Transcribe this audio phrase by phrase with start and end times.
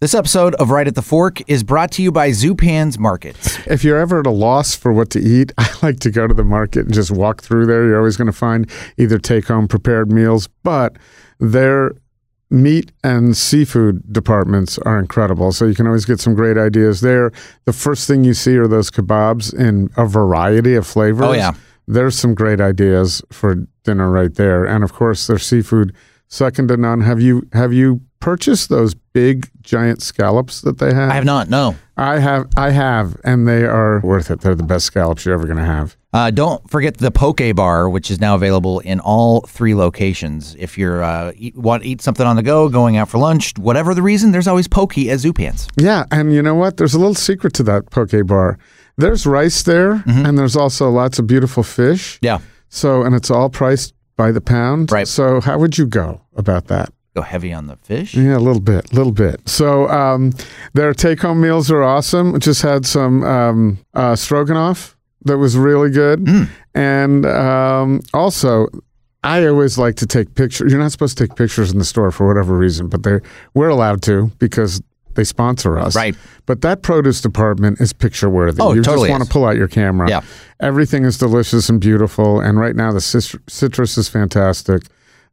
[0.00, 3.58] This episode of Right at the Fork is brought to you by Zupan's Markets.
[3.66, 6.34] If you're ever at a loss for what to eat, I like to go to
[6.34, 7.84] the market and just walk through there.
[7.84, 10.96] You're always going to find either take home prepared meals, but
[11.40, 11.96] their
[12.48, 15.50] meat and seafood departments are incredible.
[15.50, 17.32] So you can always get some great ideas there.
[17.64, 21.26] The first thing you see are those kebabs in a variety of flavors.
[21.26, 21.54] Oh, yeah.
[21.88, 24.64] There's some great ideas for dinner right there.
[24.64, 25.92] And of course, their seafood
[26.28, 27.00] second to none.
[27.00, 31.10] Have you have you purchased those big giant scallops that they have?
[31.10, 31.76] I have not, no.
[31.96, 34.40] I have, I have, and they are worth it.
[34.40, 35.96] They're the best scallops you're ever going to have.
[36.12, 40.54] Uh, don't forget the Poke Bar, which is now available in all three locations.
[40.58, 43.56] If you're uh, eat, want to eat something on the go, going out for lunch,
[43.58, 45.68] whatever the reason, there's always Poke at Zupan's.
[45.76, 46.76] Yeah, and you know what?
[46.76, 48.58] There's a little secret to that Poke Bar.
[48.96, 52.18] There's rice there, and there's also lots of beautiful fish.
[52.20, 54.92] Yeah, So, and it's all priced by the pound.
[54.92, 55.08] Right.
[55.08, 56.92] So, how would you go about that?
[57.16, 58.14] go heavy on the fish.
[58.14, 59.40] Yeah, a little bit, a little bit.
[59.48, 60.32] So, um,
[60.74, 62.38] their take-home meals are awesome.
[62.38, 66.48] Just had some um, uh, stroganoff that was really good, Mm.
[66.74, 68.68] and um, also.
[69.24, 70.70] I always like to take pictures.
[70.70, 73.18] You're not supposed to take pictures in the store for whatever reason, but they
[73.52, 74.80] we're allowed to because
[75.18, 75.96] they sponsor us.
[75.96, 76.14] Right.
[76.46, 78.62] But that produce department is picture worthy.
[78.62, 79.28] Oh, you totally just want is.
[79.28, 80.08] to pull out your camera.
[80.08, 80.22] Yeah.
[80.60, 82.40] Everything is delicious and beautiful.
[82.40, 84.84] And right now, the citrus is fantastic.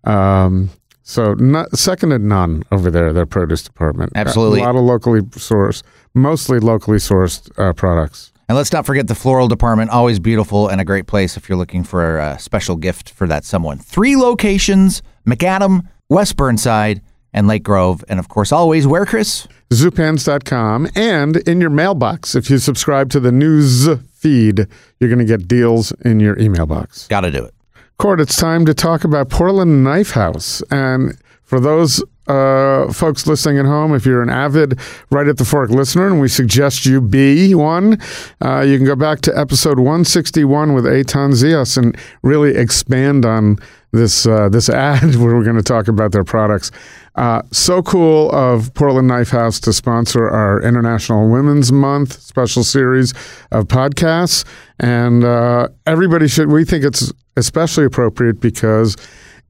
[0.04, 0.72] Um,
[1.04, 4.12] so, not, second to none over there, their produce department.
[4.16, 4.62] Absolutely.
[4.62, 5.84] A lot of locally sourced,
[6.16, 8.34] mostly locally sourced uh, products.
[8.50, 11.60] And let's not forget the floral department, always beautiful and a great place if you're
[11.60, 13.78] looking for a special gift for that someone.
[13.78, 17.02] Three locations Macadam, West Burnside,
[17.36, 18.04] and Lake Grove.
[18.08, 19.48] And of course, always where, Chris?
[19.72, 20.90] Zupans.com.
[20.96, 24.68] And in your mailbox, if you subscribe to the news feed,
[25.00, 27.08] you're going to get deals in your email box.
[27.08, 27.54] Got to do it.
[27.98, 30.62] Court, it's time to talk about Portland Knife House.
[30.70, 35.46] And for those uh, folks listening at home, if you're an avid Right at the
[35.46, 38.00] Fork listener, and we suggest you be one,
[38.44, 43.58] uh, you can go back to episode 161 with Eitan Zias and really expand on
[43.92, 46.72] this uh, this ad where we're going to talk about their products.
[47.16, 53.14] Uh, so cool of Portland Knife House to sponsor our International Women's Month special series
[53.52, 54.46] of podcasts,
[54.80, 56.52] and uh, everybody should.
[56.52, 58.98] We think it's especially appropriate because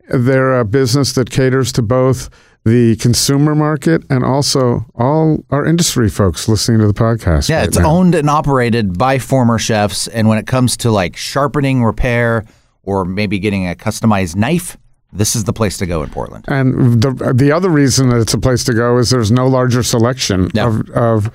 [0.10, 2.30] they're a business that caters to both
[2.66, 7.48] the consumer market and also all our industry folks listening to the podcast.
[7.48, 7.90] Yeah, right it's now.
[7.92, 10.08] owned and operated by former chefs.
[10.08, 12.44] And when it comes to like sharpening, repair,
[12.84, 14.78] or maybe getting a customized knife,
[15.14, 16.44] this is the place to go in Portland.
[16.48, 19.84] And the the other reason that it's a place to go is there's no larger
[19.84, 20.68] selection Yeah.
[20.68, 21.32] of of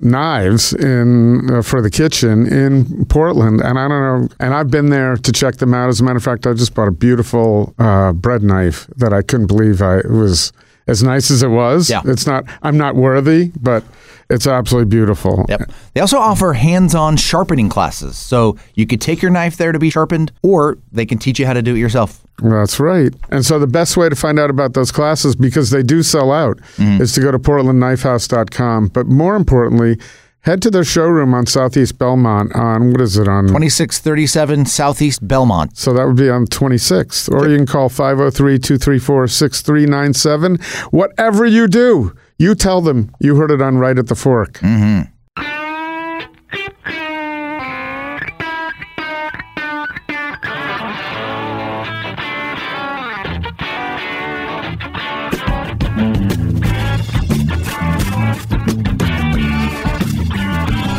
[0.00, 3.60] knives in uh, for the kitchen in Portland.
[3.60, 4.28] And I don't know.
[4.40, 5.88] And I've been there to check them out.
[5.88, 9.22] As a matter of fact, I just bought a beautiful uh, bread knife that I
[9.22, 10.52] couldn't believe I it was
[10.86, 11.88] as nice as it was.
[11.88, 12.02] Yeah.
[12.04, 12.44] It's not.
[12.62, 13.84] I'm not worthy, but
[14.30, 15.44] it's absolutely beautiful.
[15.48, 15.70] Yep.
[15.94, 19.90] They also offer hands-on sharpening classes, so you could take your knife there to be
[19.90, 22.20] sharpened, or they can teach you how to do it yourself.
[22.38, 23.14] That's right.
[23.30, 26.32] And so the best way to find out about those classes, because they do sell
[26.32, 27.00] out, mm-hmm.
[27.00, 28.88] is to go to portlandknifehouse.com.
[28.88, 30.00] But more importantly,
[30.40, 33.46] head to their showroom on Southeast Belmont on, what is it, on?
[33.46, 35.76] 2637 Southeast Belmont.
[35.76, 37.32] So that would be on 26th.
[37.32, 40.58] Or you can call 503 234 6397.
[40.90, 44.54] Whatever you do, you tell them you heard it on Right at the Fork.
[44.54, 45.10] Mm-hmm.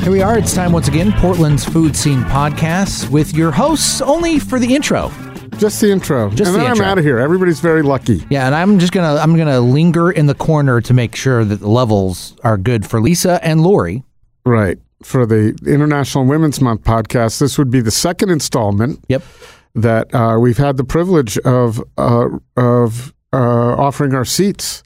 [0.06, 0.38] Here we are.
[0.38, 5.12] It's time once again, Portland's Food Scene Podcast with your hosts only for the intro.
[5.57, 6.29] Just the intro.
[6.29, 6.85] Just and the then intro.
[6.85, 7.17] I'm out of here.
[7.17, 8.25] Everybody's very lucky.
[8.29, 11.59] Yeah, and I'm just gonna I'm gonna linger in the corner to make sure that
[11.61, 14.03] the levels are good for Lisa and Laurie.
[14.45, 14.77] Right.
[15.03, 19.03] For the International Women's Month podcast, this would be the second installment.
[19.07, 19.23] Yep.
[19.75, 22.27] that uh, we've had the privilege of uh,
[22.57, 24.83] of uh, offering our seats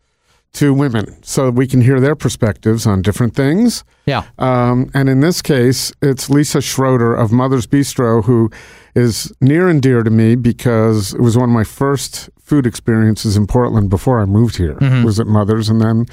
[0.54, 3.84] to women, so we can hear their perspectives on different things.
[4.06, 4.24] Yeah.
[4.40, 8.50] Um, and in this case, it's Lisa Schroeder of Mother's Bistro, who
[8.96, 13.38] is near and dear to me because it was one of my first food experiences
[13.38, 14.78] in Portland before I moved here.
[15.06, 16.06] Was at Mother's, and then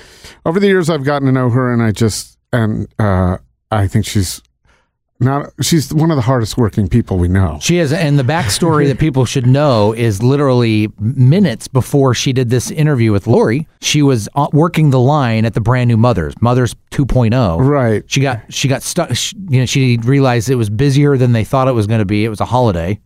[0.45, 3.39] over the years, I've gotten to know her, and I just and uh,
[3.71, 4.43] I think she's
[5.19, 5.53] not.
[5.63, 7.59] She's one of the hardest working people we know.
[7.61, 12.51] She is, and the backstory that people should know is literally minutes before she did
[12.51, 13.67] this interview with Laurie.
[13.81, 17.59] She was uh, working the line at the brand new Mothers, Mothers 2.0.
[17.67, 18.05] Right.
[18.07, 19.15] She got she got stuck.
[19.15, 22.05] She, you know, she realized it was busier than they thought it was going to
[22.05, 22.25] be.
[22.25, 23.01] It was a holiday,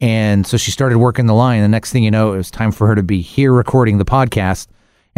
[0.00, 1.62] and so she started working the line.
[1.62, 4.04] The next thing you know, it was time for her to be here recording the
[4.04, 4.66] podcast.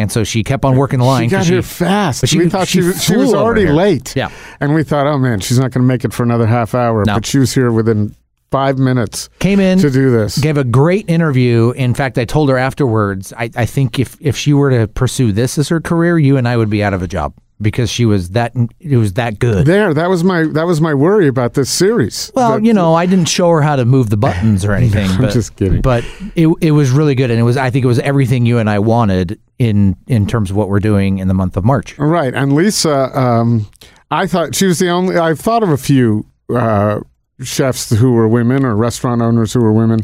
[0.00, 1.24] And so she kept on working the line.
[1.28, 2.26] She got 'cause here fast.
[2.26, 4.14] she- we thought she, she was, she was already late.
[4.16, 4.30] Yeah.
[4.60, 7.04] And we thought, oh man, she's not going to make it for another half hour.
[7.06, 7.14] No.
[7.14, 8.14] But she was here within
[8.50, 10.36] five minutes came in to do this.
[10.38, 11.70] gave a great interview.
[11.72, 15.30] In fact, I told her afterwards, I, I think if, if she were to pursue
[15.30, 18.06] this as her career, you and I would be out of a job because she
[18.06, 19.66] was that it was that good.
[19.66, 22.32] There, that was my that was my worry about this series.
[22.34, 25.08] Well, That- you know, I didn't show her how to move the buttons or anything.
[25.10, 25.80] I'm but, just kidding.
[25.82, 26.04] But
[26.34, 28.68] it it was really good, and it was I think it was everything you and
[28.68, 31.96] I wanted in in terms of what we're doing in the month of March.
[31.98, 32.34] Right.
[32.34, 33.66] And Lisa, um,
[34.10, 37.00] I thought she was the only, I've thought of a few uh,
[37.42, 40.00] chefs who were women or restaurant owners who were women.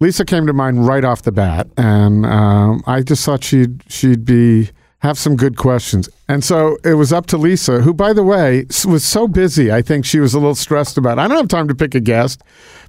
[0.00, 1.66] Lisa came to mind right off the bat.
[1.78, 4.68] And um, I just thought she'd, she'd be,
[4.98, 6.10] have some good questions.
[6.28, 9.72] And so it was up to Lisa, who, by the way, was so busy.
[9.72, 11.18] I think she was a little stressed about.
[11.18, 12.42] I don't have time to pick a guest,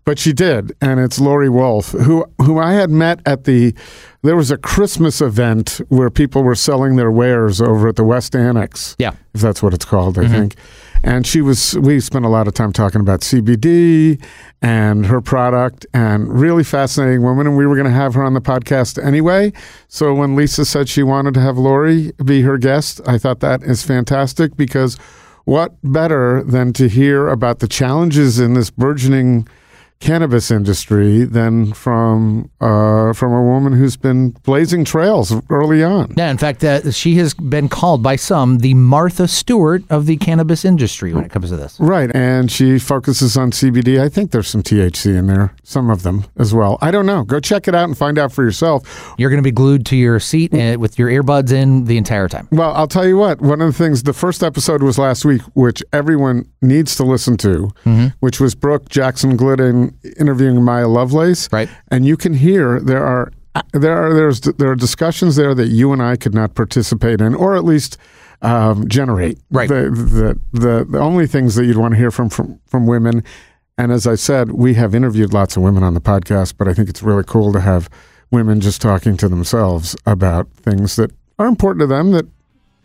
[0.03, 3.73] but she did, and it's Laurie Wolf, who who I had met at the.
[4.23, 8.35] There was a Christmas event where people were selling their wares over at the West
[8.35, 9.13] Annex Yeah.
[9.33, 10.33] if that's what it's called, Mm-hmm.
[10.33, 10.55] I think.
[11.03, 14.23] And she was, we spent a lot of time talking about CBD
[14.61, 17.47] and her product, and really fascinating woman.
[17.47, 19.51] And we were going to have her on the podcast anyway.
[19.87, 23.63] So when Lisa said she wanted to have Laurie be her guest, I thought that
[23.63, 24.95] is fantastic because
[25.45, 29.47] what better than to hear about the challenges in this burgeoning
[30.01, 36.13] cannabis industry than from uh, from a woman who's been blazing trails early on.
[36.17, 40.17] Yeah, in fact, uh, she has been called by some the Martha Stewart of the
[40.17, 41.79] cannabis industry when it comes to this.
[41.79, 44.01] Right, and she focuses on CBD.
[44.01, 46.77] I think there's some THC in there, some of them as well.
[46.81, 47.23] I don't know.
[47.23, 49.13] Go check it out and find out for yourself.
[49.17, 52.27] You're going to be glued to your seat uh, with your earbuds in the entire
[52.27, 52.47] time.
[52.51, 53.39] Well, I'll tell you what.
[53.39, 57.37] One of the things, the first episode was last week, which everyone needs to listen
[57.37, 57.71] to,
[58.19, 61.49] which was Brooke Jackson Glidden interviewing Maya Lovelace.
[61.51, 61.69] Right.
[61.89, 63.31] and you can hear there are
[63.73, 67.35] there are there's there are discussions there that you and I could not participate in,
[67.35, 67.97] or at least
[68.41, 69.37] um, generate.
[69.51, 69.67] Right.
[69.69, 69.89] The,
[70.53, 73.23] the the the only things that you'd want to hear from from from women.
[73.77, 76.73] And as I said, we have interviewed lots of women on the podcast, but I
[76.73, 77.89] think it's really cool to have
[78.29, 82.25] women just talking to themselves about things that are important to them that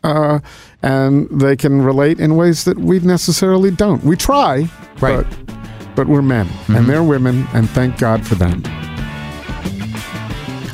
[0.04, 0.38] uh,
[0.82, 4.02] and they can relate in ways that we necessarily don't.
[4.04, 4.68] We try,
[5.00, 5.26] Right.
[5.28, 5.65] but
[5.96, 6.86] but we're men and mm-hmm.
[6.86, 8.62] they're women, and thank God for them.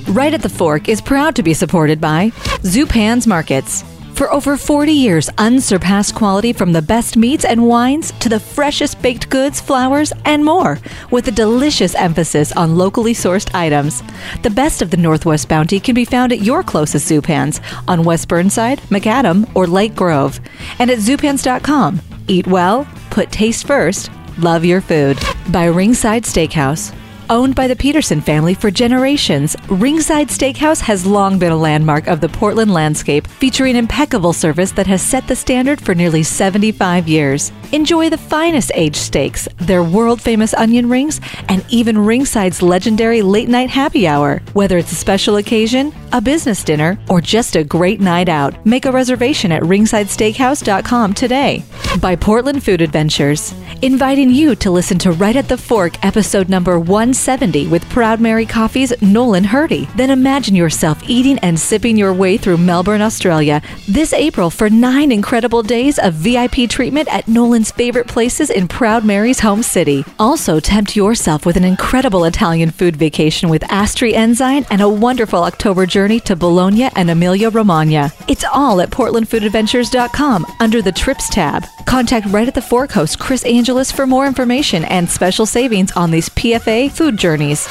[0.09, 2.31] Right at the Fork is proud to be supported by
[2.65, 3.85] Zupan's Markets.
[4.15, 9.01] For over 40 years, unsurpassed quality from the best meats and wines to the freshest
[9.01, 10.79] baked goods, flowers, and more,
[11.11, 14.03] with a delicious emphasis on locally sourced items.
[14.43, 18.29] The best of the Northwest Bounty can be found at your closest Zupans on West
[18.29, 20.41] Burnside, Macadam, or Lake Grove.
[20.79, 22.01] And at Zupans.com.
[22.29, 25.19] Eat well, put taste first, love your food.
[25.50, 26.94] By Ringside Steakhouse.
[27.32, 32.20] Owned by the Peterson family for generations, Ringside Steakhouse has long been a landmark of
[32.20, 37.50] the Portland landscape, featuring impeccable service that has set the standard for nearly 75 years.
[37.73, 43.49] Enjoy the finest aged steaks, their world famous onion rings, and even Ringside's legendary late
[43.49, 44.43] night happy hour.
[44.52, 48.84] Whether it's a special occasion, a business dinner, or just a great night out, make
[48.84, 51.64] a reservation at ringsidesteakhouse.com today.
[51.99, 56.79] By Portland Food Adventures, inviting you to listen to Right at the Fork episode number
[57.23, 59.89] 170 with Proud Mary Coffee's Nolan Hirte.
[59.95, 65.13] Then imagine yourself eating and sipping your way through Melbourne, Australia this April for nine
[65.13, 70.05] incredible days of VIP treatment at Nolan's favorite places in Proud Mary's home city.
[70.19, 75.44] Also, tempt yourself with an incredible Italian food vacation with Astri Enzyme and a wonderful
[75.44, 78.11] October journey to Bologna and Emilia Romagna.
[78.29, 81.67] It's all at portlandfoodadventures.com under the Trips tab.
[81.87, 86.29] Contact right at the host Chris Angelus for more information and special savings on these
[86.31, 87.67] PFA food journeys.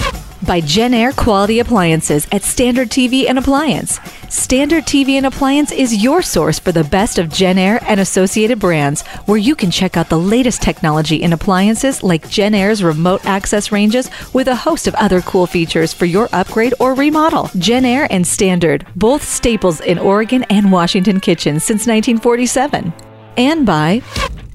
[0.45, 3.97] By Jenn-Air Quality Appliances at Standard TV and Appliance.
[4.27, 9.03] Standard TV and Appliance is your source for the best of Jenn-Air and associated brands,
[9.27, 14.09] where you can check out the latest technology in appliances like Jenn-Air's remote access ranges
[14.33, 17.49] with a host of other cool features for your upgrade or remodel.
[17.57, 22.91] Jenn-Air and Standard, both staples in Oregon and Washington kitchens since 1947.
[23.37, 24.01] And by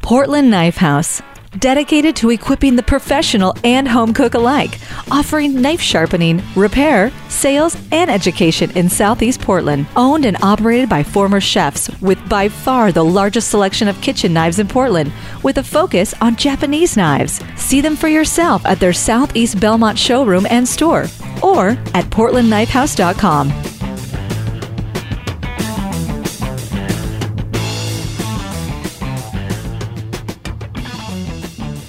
[0.02, 1.23] Portland Knife House.
[1.58, 4.78] Dedicated to equipping the professional and home cook alike,
[5.10, 9.86] offering knife sharpening, repair, sales, and education in Southeast Portland.
[9.96, 14.58] Owned and operated by former chefs, with by far the largest selection of kitchen knives
[14.58, 17.40] in Portland, with a focus on Japanese knives.
[17.56, 21.06] See them for yourself at their Southeast Belmont showroom and store,
[21.42, 23.75] or at portlandknifehouse.com.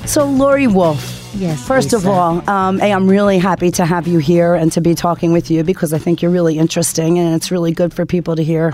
[0.07, 4.17] So, Laurie Wolf, Yes, First of all, um, hey, I'm really happy to have you
[4.17, 7.51] here and to be talking with you because I think you're really interesting and it's
[7.51, 8.73] really good for people to hear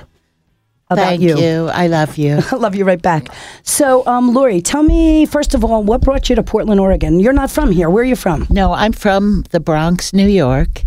[0.89, 1.67] about Thank you.
[1.67, 2.39] I love you.
[2.51, 3.27] I love you right back.
[3.63, 7.19] So, um, Laurie, tell me first of all, what brought you to Portland, Oregon?
[7.19, 7.89] You're not from here.
[7.89, 8.47] Where are you from?
[8.49, 10.83] No, I'm from the Bronx, New York.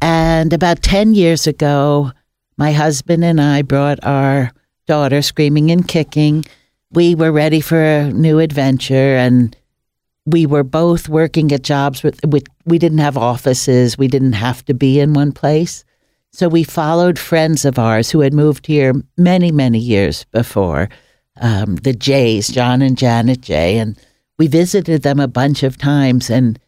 [0.00, 2.12] And about 10 years ago,
[2.56, 4.52] my husband and I brought our
[4.86, 6.46] daughter screaming and kicking.
[6.92, 9.54] We were ready for a new adventure and
[10.26, 14.64] we were both working at jobs with, with we didn't have offices, we didn't have
[14.66, 15.84] to be in one place.
[16.32, 20.88] So we followed friends of ours who had moved here many, many years before,
[21.40, 23.98] um, the Jays, John and Janet Jay, and
[24.38, 26.58] we visited them a bunch of times and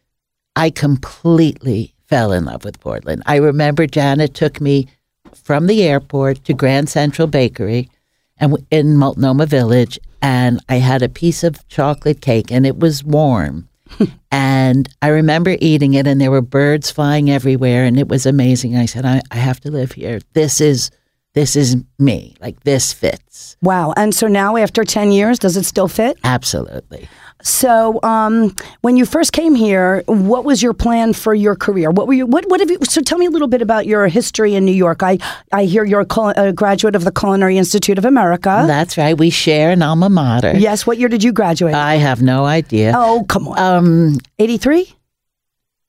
[0.55, 3.23] I completely fell in love with Portland.
[3.25, 4.87] I remember Janet took me
[5.33, 7.89] from the airport to Grand Central Bakery
[8.37, 13.03] and in Multnomah Village, and I had a piece of chocolate cake, and it was
[13.03, 13.69] warm.
[14.31, 18.75] and I remember eating it, and there were birds flying everywhere, and it was amazing.
[18.75, 20.19] I said, I, I have to live here.
[20.33, 20.89] This is
[21.33, 22.35] this is me.
[22.39, 23.23] Like this fits
[23.63, 23.93] Wow.
[23.95, 26.17] And so now, after 10 years, does it still fit?
[26.23, 27.07] absolutely.
[27.43, 31.91] So, um, when you first came here, what was your plan for your career?
[31.91, 32.25] What were you?
[32.25, 32.79] What, what have you?
[32.83, 35.03] So, tell me a little bit about your history in New York.
[35.03, 35.17] I,
[35.51, 38.63] I hear you're a, graduate of the Culinary Institute of America.
[38.65, 39.17] That's right.
[39.17, 40.53] We share an alma mater.
[40.57, 40.87] yes.
[40.87, 41.75] What year did you graduate?
[41.75, 42.93] I have no idea.
[42.95, 43.59] oh, come on.
[43.59, 44.95] Um, 83?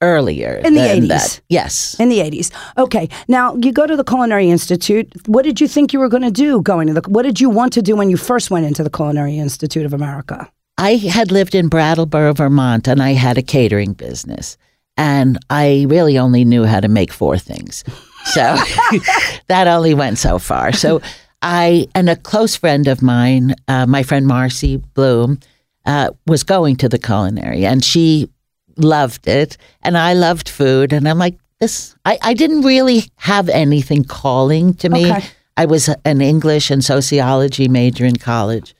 [0.02, 1.08] earlier In the 80s.
[1.08, 1.40] that.
[1.48, 1.98] Yes.
[1.98, 2.50] In the 80s.
[2.76, 3.08] Okay.
[3.26, 5.10] Now, you go to the Culinary Institute.
[5.26, 7.48] What did you think you were going to do going to the What did you
[7.48, 10.50] want to do when you first went into the Culinary Institute of America?
[10.76, 14.56] I had lived in Brattleboro, Vermont, and I had a catering business.
[14.96, 17.84] And I really only knew how to make four things.
[18.26, 18.40] So
[19.48, 20.72] that only went so far.
[20.72, 21.00] So
[21.42, 25.40] I, and a close friend of mine, uh, my friend Marcy Bloom,
[25.84, 28.30] uh, was going to the culinary and she
[28.76, 29.56] loved it.
[29.82, 30.92] And I loved food.
[30.92, 35.10] And I'm like, this, I, I didn't really have anything calling to me.
[35.10, 35.24] Okay.
[35.56, 38.74] I was an English and sociology major in college.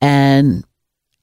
[0.00, 0.64] And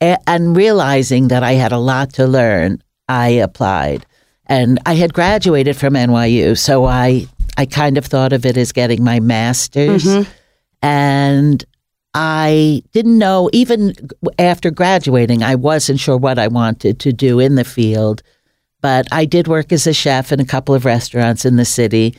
[0.01, 4.05] and realizing that I had a lot to learn, I applied.
[4.45, 7.27] And I had graduated from NYU, so I
[7.57, 10.05] I kind of thought of it as getting my master's.
[10.05, 10.31] Mm-hmm.
[10.81, 11.65] And
[12.13, 13.93] I didn't know even
[14.39, 18.23] after graduating, I wasn't sure what I wanted to do in the field.
[18.81, 22.15] But I did work as a chef in a couple of restaurants in the city.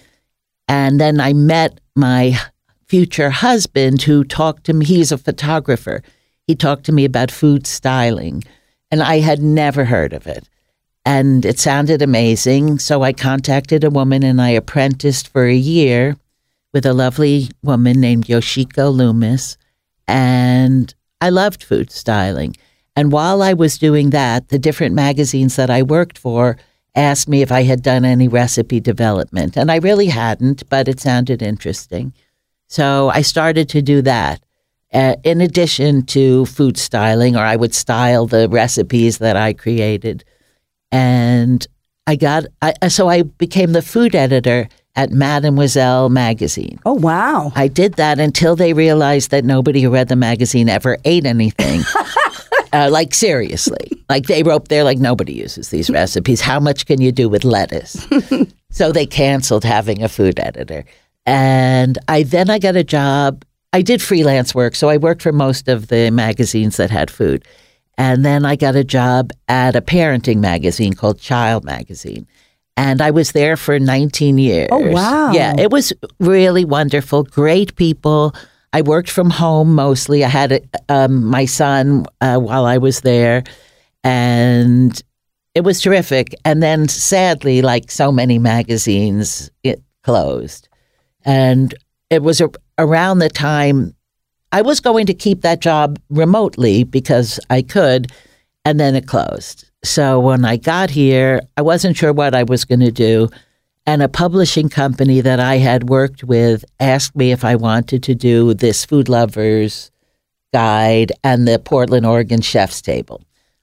[0.68, 2.38] And then I met my
[2.86, 4.84] future husband who talked to me.
[4.84, 6.02] He's a photographer.
[6.50, 8.42] He talked to me about food styling,
[8.90, 10.48] and I had never heard of it.
[11.04, 12.80] And it sounded amazing.
[12.80, 16.16] So I contacted a woman and I apprenticed for a year
[16.72, 19.58] with a lovely woman named Yoshiko Loomis.
[20.08, 22.56] And I loved food styling.
[22.96, 26.58] And while I was doing that, the different magazines that I worked for
[26.96, 29.56] asked me if I had done any recipe development.
[29.56, 32.12] And I really hadn't, but it sounded interesting.
[32.66, 34.42] So I started to do that.
[34.92, 40.24] Uh, in addition to food styling, or I would style the recipes that I created.
[40.90, 41.64] And
[42.08, 46.80] I got, I, so I became the food editor at Mademoiselle magazine.
[46.84, 47.52] Oh, wow.
[47.54, 51.82] I did that until they realized that nobody who read the magazine ever ate anything.
[52.72, 56.40] uh, like seriously, like they wrote there, like nobody uses these recipes.
[56.40, 58.06] How much can you do with lettuce?
[58.70, 60.84] so they canceled having a food editor,
[61.26, 63.44] and I then I got a job.
[63.72, 67.44] I did freelance work, so I worked for most of the magazines that had food,
[67.96, 72.26] and then I got a job at a parenting magazine called Child Magazine.
[72.76, 74.68] And I was there for 19 years.
[74.72, 75.32] Oh, wow.
[75.32, 77.24] Yeah, it was really wonderful.
[77.24, 78.34] Great people.
[78.72, 80.24] I worked from home mostly.
[80.24, 83.42] I had a, um, my son uh, while I was there,
[84.02, 85.00] and
[85.54, 86.34] it was terrific.
[86.44, 90.68] And then, sadly, like so many magazines, it closed.
[91.24, 91.74] And
[92.08, 92.50] it was a,
[92.80, 93.94] around the time
[94.52, 98.10] I was going to keep that job remotely because I could,
[98.64, 99.70] and then it closed.
[99.84, 103.28] So when I got here, I wasn't sure what I was going to do.
[103.86, 108.14] And a publishing company that I had worked with asked me if I wanted to
[108.14, 109.90] do this food lovers
[110.52, 113.22] guide and the Portland, Oregon Chef's Table.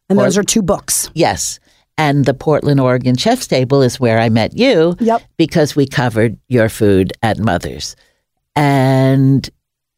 [0.09, 1.09] And those are two books.
[1.13, 1.59] Yes.
[1.97, 4.95] And the Portland, Oregon Chef's Table is where I met you.
[4.99, 5.21] Yep.
[5.35, 7.95] Because we covered your food at Mother's.
[8.57, 9.47] And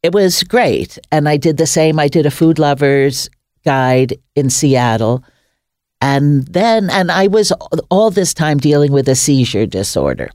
[0.04, 1.00] it was great.
[1.12, 1.98] And I did the same.
[1.98, 3.30] I did a food lovers
[3.66, 5.24] guide in Seattle.
[6.01, 7.51] And then, and I was
[7.89, 10.30] all this time dealing with a seizure disorder.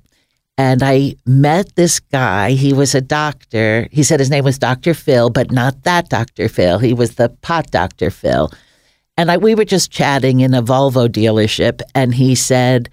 [0.57, 2.52] And I met this guy.
[2.52, 3.88] He was a doctor.
[3.90, 4.95] He said his name was Dr.
[4.95, 6.49] Phil, but not that Dr.
[6.49, 6.78] Phil.
[6.78, 8.11] He was the pot Dr.
[8.11, 8.50] Phil.
[9.16, 12.88] and I, we were just chatting in a Volvo dealership, and he said,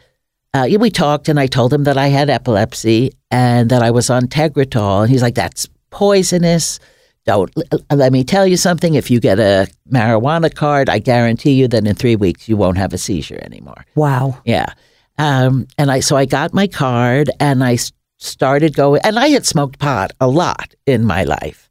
[0.53, 4.09] uh, we talked, and I told him that I had epilepsy and that I was
[4.09, 6.79] on Tegretol, and he's like, "That's poisonous."
[7.25, 7.51] Don't
[7.91, 8.95] let me tell you something.
[8.95, 12.77] If you get a marijuana card, I guarantee you that in three weeks you won't
[12.77, 13.85] have a seizure anymore.
[13.93, 14.41] Wow.
[14.43, 14.73] Yeah.
[15.19, 17.77] Um, and I so I got my card and I
[18.17, 19.01] started going.
[19.03, 21.69] And I had smoked pot a lot in my life,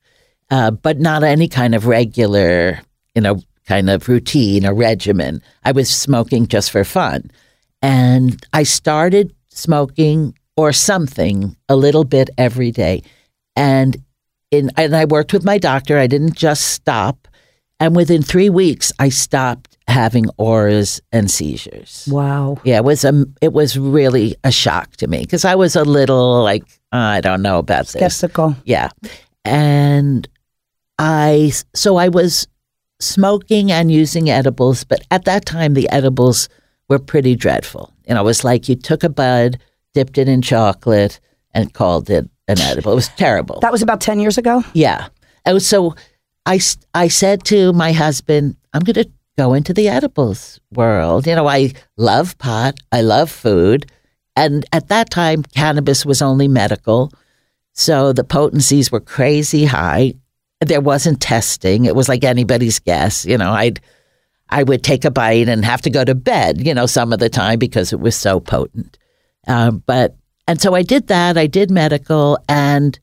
[0.50, 2.80] uh, but not any kind of regular,
[3.14, 5.42] you know, kind of routine or regimen.
[5.64, 7.30] I was smoking just for fun,
[7.82, 13.02] and I started smoking or something a little bit every day,
[13.56, 13.96] and
[14.50, 15.98] in and I worked with my doctor.
[15.98, 17.28] I didn't just stop,
[17.78, 22.08] and within three weeks, I stopped having auras and seizures.
[22.10, 22.58] Wow.
[22.64, 25.84] Yeah, it was a it was really a shock to me because I was a
[25.84, 28.16] little like I don't know about this.
[28.16, 28.56] Skeptical.
[28.64, 28.90] Yeah,
[29.44, 30.28] and
[30.98, 32.46] I so I was
[33.00, 36.48] smoking and using edibles, but at that time the edibles
[36.90, 37.94] were pretty dreadful.
[38.06, 39.58] You know, it was like you took a bud,
[39.94, 41.20] dipped it in chocolate,
[41.54, 42.92] and called it an edible.
[42.92, 43.60] It was terrible.
[43.60, 44.62] That was about 10 years ago?
[44.74, 45.08] Yeah.
[45.46, 45.94] And so
[46.44, 46.60] I,
[46.92, 51.26] I said to my husband, I'm going to go into the edibles world.
[51.26, 53.90] You know, I love pot, I love food.
[54.36, 57.12] And at that time, cannabis was only medical.
[57.72, 60.14] So the potencies were crazy high.
[60.60, 61.84] There wasn't testing.
[61.84, 63.24] It was like anybody's guess.
[63.24, 63.80] You know, I'd,
[64.50, 67.18] I would take a bite and have to go to bed, you know, some of
[67.18, 68.98] the time because it was so potent.
[69.46, 70.16] Um, but,
[70.46, 71.38] and so I did that.
[71.38, 72.98] I did medical and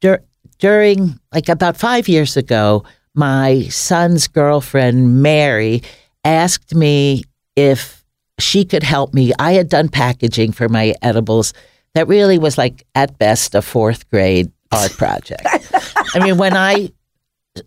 [0.00, 0.24] dur-
[0.58, 5.82] during like about five years ago, my son's girlfriend, Mary,
[6.24, 7.24] asked me
[7.56, 8.04] if
[8.38, 9.32] she could help me.
[9.38, 11.52] I had done packaging for my edibles
[11.94, 15.42] that really was like, at best, a fourth grade art project.
[16.14, 16.92] I mean, when I,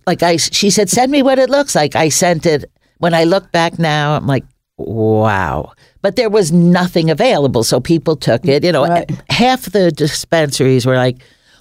[0.08, 1.98] like, I, she said, send me what it looks like.
[1.98, 2.71] I sent it.
[3.02, 4.46] When I look back now, I'm like,
[4.78, 5.74] wow.
[6.02, 7.64] But there was nothing available.
[7.64, 8.64] So people took it.
[8.64, 9.10] You know, Right.
[9.30, 11.18] half the dispensaries were like,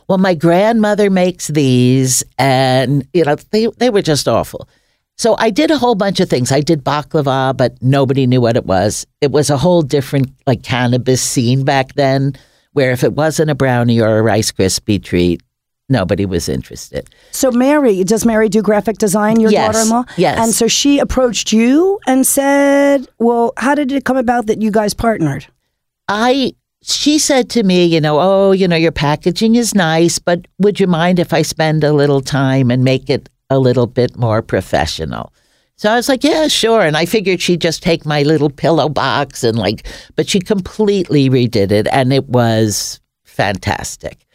[0.09, 4.69] well, my grandmother makes these, and you know they they were just awful.
[5.17, 6.51] So I did a whole bunch of things.
[6.51, 9.07] I did baklava, but nobody knew what it was.
[9.21, 12.35] It was a whole different like cannabis scene back then,
[12.73, 15.43] where if it wasn't a brownie or a Rice Krispie treat,
[15.91, 17.09] nobody was interested.
[17.33, 20.05] So Mary, does Mary do graphic design, your Yes, daughter-in-law?
[20.17, 20.39] yes.
[20.39, 24.71] And so she approached you and said, well, how did it come about that you
[24.71, 25.47] guys partnered?
[26.09, 30.47] I she said to me, you know, oh, you know, your packaging is nice, but
[30.59, 34.17] would you mind if I spend a little time and make it a little bit
[34.17, 35.33] more professional?
[35.77, 36.81] So I was like, yeah, sure.
[36.83, 41.29] And I figured she'd just take my little pillow box and like, but she completely
[41.29, 44.27] redid it and it was fantastic.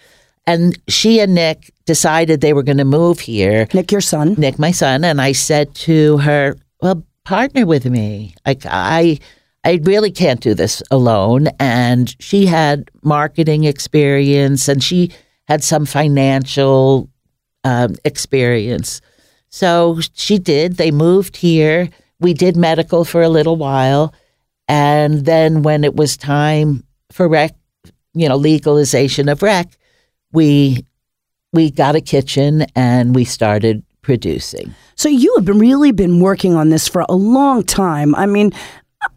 [0.47, 3.67] And she and Nick decided they were going to move here.
[3.73, 4.35] Nick, your son.
[4.37, 8.35] Nick, my son, and I said to her, "Well, partner with me.
[8.45, 9.19] Like I,
[9.63, 15.11] I really can't do this alone." And she had marketing experience, and she
[15.47, 17.09] had some financial
[17.63, 19.01] um, experience.
[19.49, 20.77] So she did.
[20.77, 21.89] They moved here.
[22.19, 24.13] We did medical for a little while,
[24.67, 27.55] and then when it was time for rec,
[28.13, 29.67] you know, legalization of rec,
[30.35, 30.85] we
[31.53, 34.75] we got a kitchen and we started producing.
[34.95, 38.13] So you have been really been working on this for a long time.
[38.15, 38.51] I mean,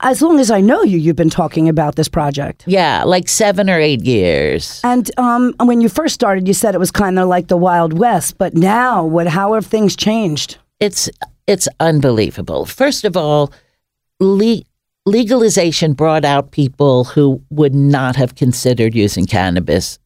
[0.00, 2.64] as long as I know you, you've been talking about this project.
[2.66, 4.80] Yeah, like seven or eight years.
[4.84, 7.98] And um, when you first started, you said it was kind of like the Wild
[7.98, 8.38] West.
[8.38, 9.26] But now, what?
[9.26, 10.58] How have things changed?
[10.80, 11.10] It's
[11.46, 12.66] it's unbelievable.
[12.66, 13.52] First of all,
[14.20, 14.62] le-
[15.06, 19.98] legalization brought out people who would not have considered using cannabis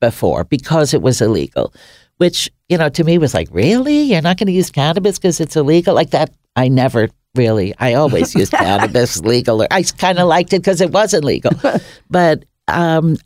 [0.00, 1.72] before because it was illegal.
[2.18, 4.02] Which you know, to me was like, really?
[4.02, 5.94] You're not going to use cannabis because it's illegal?
[5.94, 6.30] Like that?
[6.56, 7.74] I never really.
[7.78, 9.62] I always used cannabis legal.
[9.62, 11.52] Or I kind of liked it because it wasn't legal.
[12.10, 13.16] but um,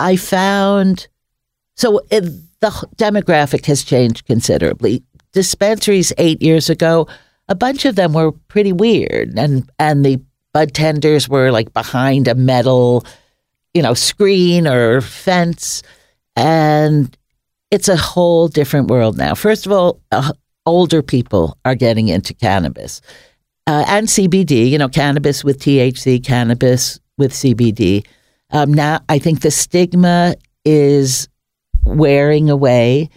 [0.00, 1.06] I found
[1.76, 2.24] so it,
[2.60, 5.02] the demographic has changed considerably.
[5.32, 7.06] Dispensaries eight years ago,
[7.48, 10.20] a bunch of them were pretty weird, and and the
[10.52, 13.06] bud tenders were like behind a metal,
[13.74, 15.82] you know, screen or fence,
[16.36, 17.16] and
[17.70, 19.34] it's a whole different world now.
[19.34, 20.32] First of all, uh,
[20.66, 23.00] older people are getting into cannabis
[23.66, 24.68] uh, and CBD.
[24.68, 28.04] You know, cannabis with THC, cannabis with CBD.
[28.50, 31.28] Um, now, I think the stigma is
[31.84, 33.08] wearing away,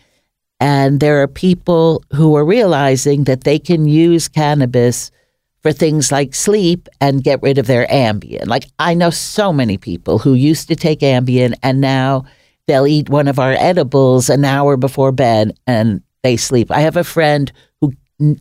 [0.60, 5.12] and there are people who are realizing that they can use cannabis
[5.63, 8.45] for things like sleep and get rid of their Ambien.
[8.47, 12.26] Like I know so many people who used to take Ambien and now
[12.67, 16.69] they'll eat one of our edibles an hour before bed and they sleep.
[16.69, 17.93] I have a friend who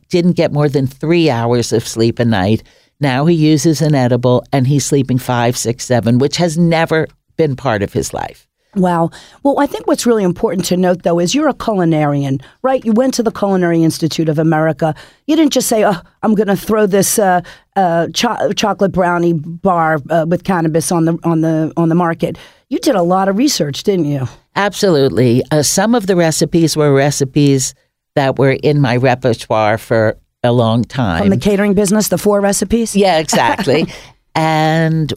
[0.08, 2.64] didn't get more than three hours of sleep a night.
[3.00, 7.06] Now he uses an edible and he's sleeping five, six, seven, which has never
[7.36, 8.48] been part of his life.
[8.74, 9.10] Wow.
[9.42, 12.82] Well, I think what's really important to note, though, is you're a culinarian, right?
[12.84, 14.94] You went to the Culinary Institute of America.
[15.26, 17.42] You didn't just say, oh, I'm going to throw this uh,
[17.76, 22.38] uh, cho- chocolate brownie bar uh, with cannabis on the, on, the, on the market.
[22.70, 24.26] You did a lot of research, didn't you?
[24.56, 25.42] Absolutely.
[25.50, 27.74] Uh, some of the recipes were recipes
[28.14, 31.20] that were in my repertoire for a long time.
[31.20, 32.96] From the catering business, the four recipes?
[32.96, 33.86] Yeah, exactly.
[34.34, 35.12] and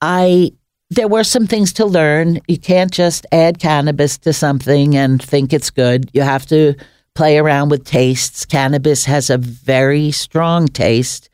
[0.00, 0.52] I
[0.90, 2.40] there were some things to learn.
[2.48, 6.10] You can't just add cannabis to something and think it's good.
[6.14, 6.74] You have to
[7.14, 8.46] play around with tastes.
[8.46, 11.28] Cannabis has a very strong taste,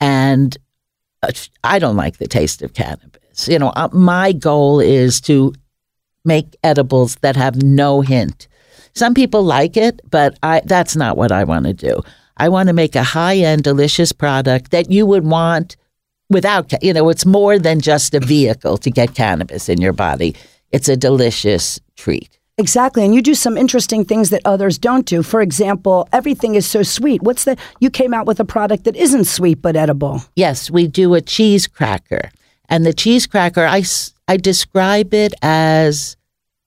[0.00, 0.56] and
[1.22, 1.32] uh,
[1.64, 3.48] I don't like the taste of cannabis.
[3.48, 5.54] You know, uh, my goal is to
[6.24, 8.46] make edibles that have no hint.
[8.94, 12.02] Some people like it, but I, that's not what I want to do.
[12.36, 15.76] I want to make a high end, delicious product that you would want
[16.32, 20.34] without, you know, it's more than just a vehicle to get cannabis in your body.
[20.70, 22.38] It's a delicious treat.
[22.58, 23.04] Exactly.
[23.04, 25.22] And you do some interesting things that others don't do.
[25.22, 27.22] For example, everything is so sweet.
[27.22, 30.22] What's the, you came out with a product that isn't sweet but edible.
[30.36, 32.30] Yes, we do a cheese cracker.
[32.68, 33.84] And the cheese cracker, I,
[34.28, 36.16] I describe it as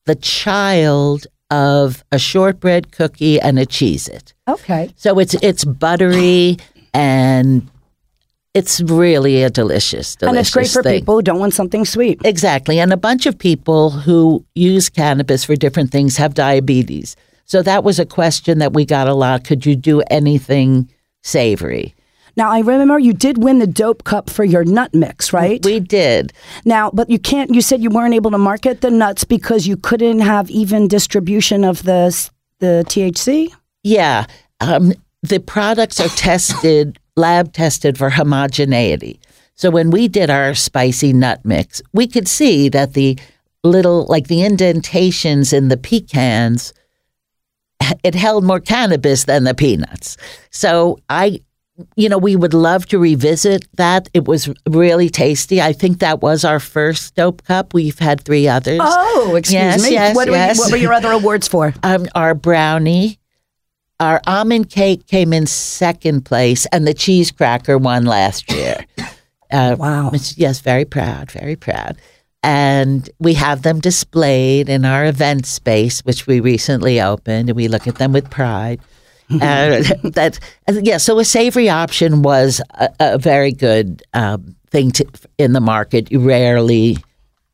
[0.05, 4.33] the child of a shortbread cookie and a Cheez-It.
[4.47, 4.91] Okay.
[4.95, 6.57] So it's it's buttery
[6.93, 7.69] and
[8.55, 10.99] it's really a delicious, delicious And it's great for thing.
[10.99, 12.21] people who don't want something sweet.
[12.23, 12.79] Exactly.
[12.79, 17.17] And a bunch of people who use cannabis for different things have diabetes.
[17.43, 19.43] So that was a question that we got a lot.
[19.43, 20.89] Could you do anything
[21.21, 21.93] savory?
[22.37, 25.63] Now, I remember you did win the dope cup for your nut mix, right?
[25.63, 26.31] We did.
[26.63, 29.75] Now, but you can't, you said you weren't able to market the nuts because you
[29.75, 33.53] couldn't have even distribution of the, the THC?
[33.83, 34.25] Yeah.
[34.61, 39.19] Um, the products are tested, lab tested for homogeneity.
[39.55, 43.17] So when we did our spicy nut mix, we could see that the
[43.63, 46.73] little, like the indentations in the pecans,
[48.03, 50.17] it held more cannabis than the peanuts.
[50.49, 51.39] So I,
[51.95, 54.09] you know, we would love to revisit that.
[54.13, 55.61] It was really tasty.
[55.61, 57.73] I think that was our first dope cup.
[57.73, 58.79] We've had three others.
[58.81, 59.91] Oh, excuse Yes, me.
[59.91, 60.57] yes, what, yes.
[60.57, 61.73] Were, what were your other awards for?
[61.83, 63.19] um, our brownie,
[63.99, 68.85] our almond cake came in second place, and the cheese cracker won last year.
[69.51, 70.11] Uh, Wow.
[70.35, 71.97] Yes, very proud, very proud.
[72.41, 77.67] And we have them displayed in our event space, which we recently opened, and we
[77.67, 78.81] look at them with pride.
[79.29, 85.05] uh, that yeah, so a savory option was a, a very good um, thing to,
[85.37, 86.11] in the market.
[86.11, 86.97] You rarely,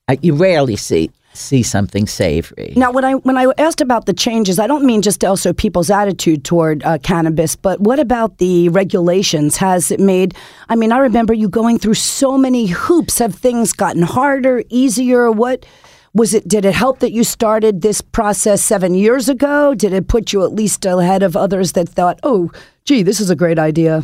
[0.08, 2.74] uh, you rarely see see something savory.
[2.76, 5.90] Now, when I when I asked about the changes, I don't mean just also people's
[5.90, 9.58] attitude toward uh, cannabis, but what about the regulations?
[9.58, 10.36] Has it made?
[10.70, 13.20] I mean, I remember you going through so many hoops.
[13.20, 15.32] Have things gotten harder, easier?
[15.32, 15.66] What
[16.14, 16.48] was it?
[16.48, 19.74] Did it help that you started this process seven years ago?
[19.74, 22.52] Did it put you at least ahead of others that thought, "Oh,
[22.86, 24.04] gee, this is a great idea"?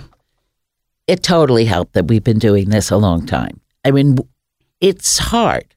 [1.07, 3.59] it totally helped that we've been doing this a long time.
[3.85, 4.17] I mean,
[4.81, 5.73] it's hard.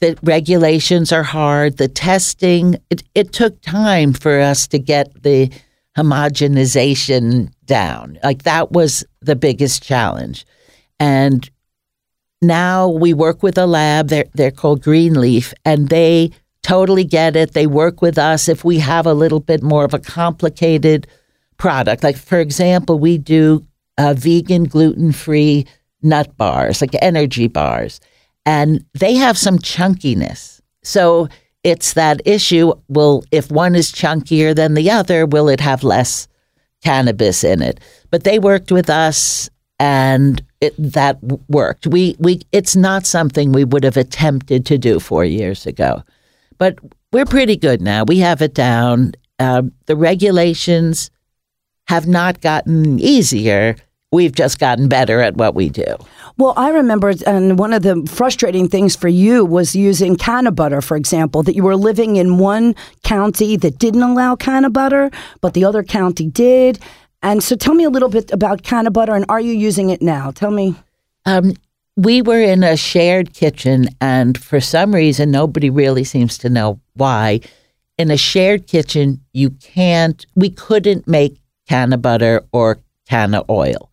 [0.00, 1.76] The regulations are hard.
[1.76, 5.50] The testing, it, it took time for us to get the
[5.96, 8.18] homogenization down.
[8.24, 10.46] Like that was the biggest challenge.
[10.98, 11.48] And
[12.42, 14.08] now we work with a lab.
[14.08, 16.30] They're, they're called Greenleaf, and they
[16.62, 17.52] totally get it.
[17.52, 21.06] They work with us if we have a little bit more of a complicated
[21.58, 22.02] product.
[22.02, 23.66] Like, for example, we do
[23.98, 25.66] uh, vegan, gluten free
[26.02, 28.00] nut bars, like energy bars,
[28.46, 30.60] and they have some chunkiness.
[30.82, 31.28] So
[31.62, 32.72] it's that issue.
[32.88, 36.26] Will if one is chunkier than the other, will it have less
[36.82, 37.80] cannabis in it?
[38.10, 41.86] But they worked with us, and it, that worked.
[41.86, 46.02] We we it's not something we would have attempted to do four years ago,
[46.58, 46.78] but
[47.12, 48.04] we're pretty good now.
[48.04, 49.12] We have it down.
[49.38, 51.10] Um, the regulations
[51.88, 53.76] have not gotten easier.
[54.12, 55.84] We've just gotten better at what we do.
[56.36, 60.80] Well, I remember, and one of the frustrating things for you was using canna butter,
[60.80, 65.54] for example, that you were living in one county that didn't allow canna butter, but
[65.54, 66.80] the other county did.
[67.22, 70.02] And so tell me a little bit about canna butter, and are you using it
[70.02, 70.32] now?
[70.32, 70.74] Tell me.
[71.26, 71.52] Um,
[71.96, 76.80] we were in a shared kitchen, and for some reason, nobody really seems to know
[76.94, 77.40] why.
[77.98, 83.89] In a shared kitchen, you can't, we couldn't make canna butter or canna oil.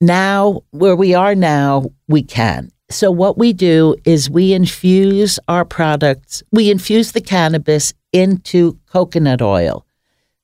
[0.00, 2.70] Now, where we are now, we can.
[2.90, 9.42] So, what we do is we infuse our products, we infuse the cannabis into coconut
[9.42, 9.84] oil.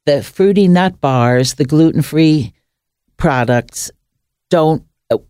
[0.06, 2.52] the fruity nut bars, the gluten free
[3.16, 3.90] products,
[4.50, 4.84] don't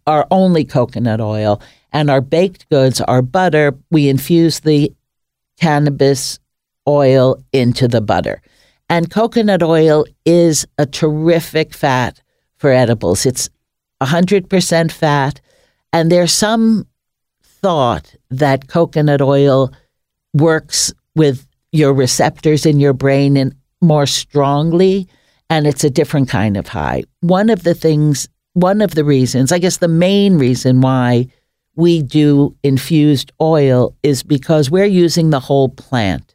[0.06, 1.60] are only coconut oil,
[1.92, 3.74] and our baked goods are butter.
[3.90, 4.92] We infuse the
[5.60, 6.40] cannabis
[6.88, 8.42] oil into the butter.
[8.88, 12.20] And coconut oil is a terrific fat
[12.56, 13.26] for edibles.
[13.26, 13.48] It's
[14.04, 15.40] 100% fat.
[15.92, 16.86] And there's some
[17.42, 19.72] thought that coconut oil
[20.32, 25.08] works with your receptors in your brain and more strongly,
[25.50, 27.04] and it's a different kind of high.
[27.20, 31.28] One of the things, one of the reasons, I guess the main reason why
[31.76, 36.34] we do infused oil is because we're using the whole plant.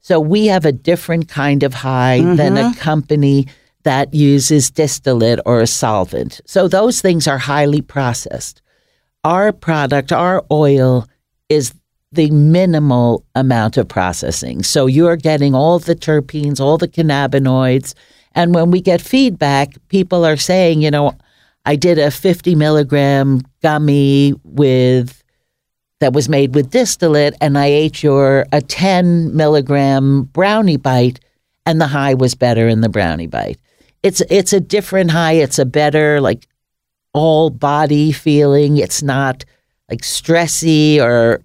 [0.00, 2.36] So we have a different kind of high mm-hmm.
[2.36, 3.46] than a company
[3.82, 6.40] that uses distillate or a solvent.
[6.44, 8.60] So those things are highly processed.
[9.24, 11.06] Our product, our oil,
[11.48, 11.74] is
[12.12, 14.62] the minimal amount of processing.
[14.62, 17.94] So you're getting all the terpenes, all the cannabinoids.
[18.34, 21.12] And when we get feedback, people are saying, you know,
[21.66, 25.22] I did a 50 milligram gummy with
[26.00, 31.20] that was made with distillate, and I ate your a 10 milligram brownie bite,
[31.66, 33.58] and the high was better in the brownie bite.
[34.02, 35.32] It's it's a different high.
[35.34, 36.46] It's a better like
[37.12, 38.78] all body feeling.
[38.78, 39.44] It's not
[39.90, 41.42] like stressy or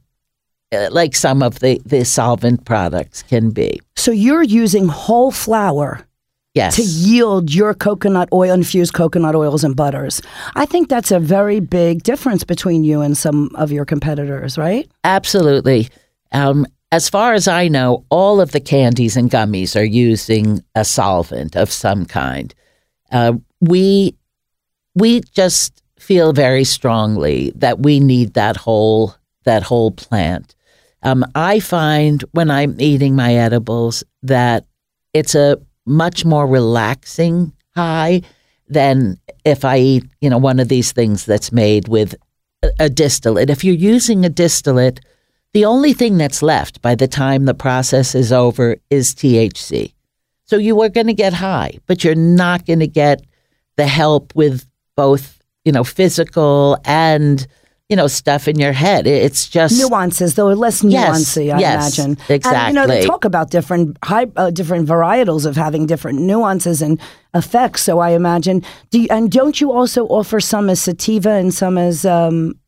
[0.71, 3.81] uh, like some of the, the solvent products can be.
[3.95, 6.05] So you're using whole flour
[6.53, 6.75] yes.
[6.75, 10.21] to yield your coconut oil, infused coconut oils and butters.
[10.55, 14.89] I think that's a very big difference between you and some of your competitors, right?
[15.03, 15.89] Absolutely.
[16.31, 20.85] Um, as far as I know, all of the candies and gummies are using a
[20.85, 22.53] solvent of some kind.
[23.11, 24.15] Uh, we
[24.95, 30.55] we just feel very strongly that we need that whole that whole plant.
[31.03, 34.65] Um, I find when I'm eating my edibles that
[35.13, 38.21] it's a much more relaxing high
[38.67, 42.15] than if I eat, you know, one of these things that's made with
[42.63, 43.49] a, a distillate.
[43.49, 44.99] If you're using a distillate,
[45.55, 49.93] the only thing that's left by the time the process is over is THC.
[50.43, 53.25] So you are going to get high, but you're not going to get
[53.77, 57.47] the help with both, you know, physical and
[57.87, 59.05] you know, stuff in your head.
[59.05, 62.17] It's just nuances, though less nuancy, yes, I yes, imagine.
[62.27, 62.51] Exactly.
[62.51, 66.81] And, you know, they talk about different high, uh, different varietals of having different nuances
[66.81, 66.99] and
[67.35, 67.83] effects.
[67.83, 68.63] So I imagine.
[68.89, 72.59] Do you, and don't you also offer some as sativa and some as um,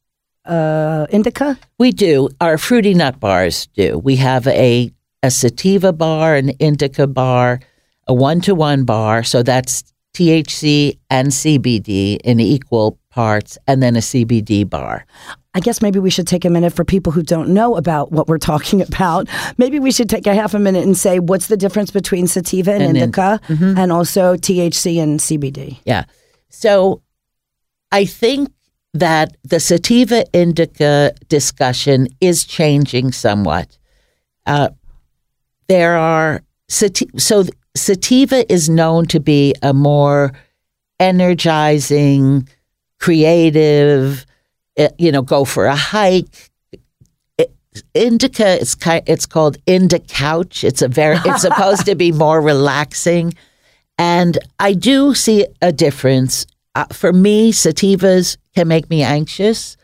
[0.48, 1.58] uh, indica?
[1.78, 2.30] We do.
[2.42, 3.98] Our fruity nut bars do.
[4.00, 4.92] We have a
[5.24, 7.60] a sativa bar, an indica bar,
[8.08, 9.24] a one to one bar.
[9.24, 9.84] So that's
[10.16, 15.06] THC and CBD in equal parts, and then a CBD bar.
[15.54, 18.28] I guess maybe we should take a minute for people who don't know about what
[18.28, 19.28] we're talking about.
[19.58, 22.74] Maybe we should take a half a minute and say what's the difference between sativa
[22.74, 23.78] and, and indica in, mm-hmm.
[23.78, 25.80] and also THC and CBD.
[25.84, 26.06] Yeah.
[26.50, 27.02] So
[27.92, 28.50] I think
[28.94, 33.78] that the sativa indica discussion is changing somewhat.
[34.46, 34.70] Uh,
[35.68, 37.44] there are so
[37.76, 40.34] sativa is known to be a more
[41.00, 42.48] energizing,
[43.00, 44.26] creative,
[44.78, 46.50] eh, you know, go for a hike.
[47.94, 50.64] indica, it's kind, it's called Indicouch.
[50.64, 53.34] It's a very, it's supposed to be more relaxing,
[53.98, 56.48] and I do see a difference.
[56.76, 59.78] Uh, for me, sativas can make me anxious.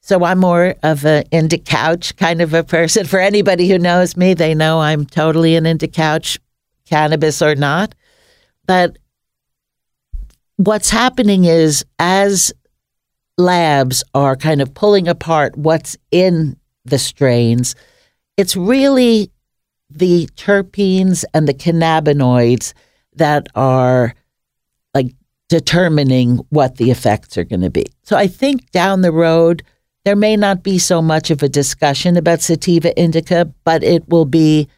[0.00, 1.22] So I'm more of an
[1.64, 3.06] couch kind of a person.
[3.06, 6.36] For anybody who knows me, they know I'm totally an into couch,
[6.86, 7.94] cannabis or not.
[8.66, 8.98] But
[10.56, 12.52] what's happening is as
[13.38, 17.76] labs are kind of pulling apart what's in the strains,
[18.36, 19.30] it's really
[19.88, 22.72] the terpenes and the cannabinoids
[23.14, 24.16] that are
[24.94, 25.14] like
[25.48, 27.86] determining what the effects are going to be.
[28.02, 29.62] So I think down the road,
[30.04, 34.24] there may not be so much of a discussion about sativa indica, but it will
[34.24, 34.68] be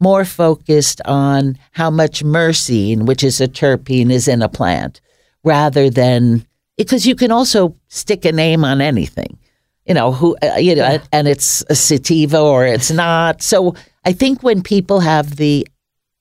[0.00, 5.00] more focused on how much myrcene, which is a terpene, is in a plant
[5.44, 9.36] rather than because you can also stick a name on anything,
[9.84, 11.02] you know, who, uh, you know, yeah.
[11.12, 13.42] and it's a sativa or it's not.
[13.42, 15.66] So I think when people have the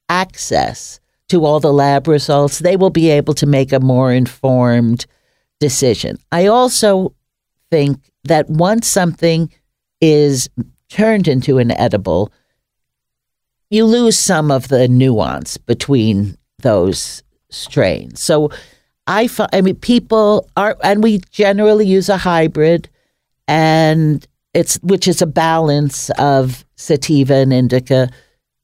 [0.10, 5.06] access to all the lab results, they will be able to make a more informed
[5.60, 6.18] decision.
[6.32, 7.14] I also
[7.70, 9.52] think that once something
[10.00, 10.50] is
[10.90, 12.32] turned into an edible,
[13.70, 18.22] you lose some of the nuance between those strains.
[18.22, 18.50] So
[19.08, 22.90] I, find, I mean, people are, and we generally use a hybrid,
[23.48, 28.10] and it's which is a balance of sativa and indica.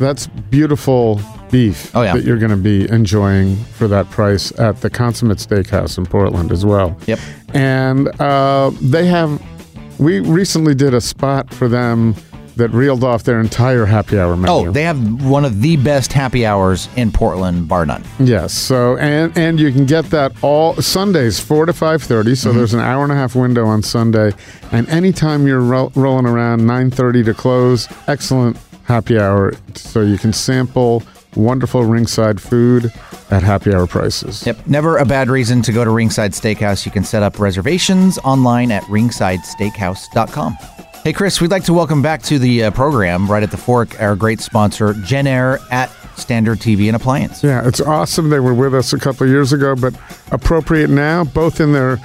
[0.00, 2.14] that's beautiful beef Oh, yeah.
[2.14, 6.50] that you're going to be enjoying for that price at the Consummate Steakhouse in Portland
[6.50, 6.96] as well.
[7.06, 7.18] Yep.
[7.52, 9.40] And uh, they have,
[10.00, 12.14] we recently did a spot for them
[12.56, 14.68] that reeled off their entire happy hour menu.
[14.68, 18.04] Oh, they have one of the best happy hours in Portland, bar none.
[18.18, 18.52] Yes.
[18.52, 22.34] So and and you can get that all Sundays four to five thirty.
[22.34, 22.58] So mm-hmm.
[22.58, 24.32] there's an hour and a half window on Sunday,
[24.70, 29.54] and anytime you're ro- rolling around nine thirty to close, excellent happy hour.
[29.74, 31.02] So you can sample
[31.36, 32.92] wonderful ringside food
[33.30, 34.46] at happy hour prices.
[34.46, 34.66] Yep.
[34.66, 36.84] Never a bad reason to go to Ringside Steakhouse.
[36.84, 40.56] You can set up reservations online at ringsidesteakhouse.com.
[41.02, 44.00] Hey, Chris, we'd like to welcome back to the uh, program, right at the fork,
[44.00, 47.42] our great sponsor, Jenn-Air at Standard TV and Appliance.
[47.42, 48.30] Yeah, it's awesome.
[48.30, 49.94] They were with us a couple of years ago, but
[50.30, 51.24] appropriate now.
[51.24, 51.98] Both in their,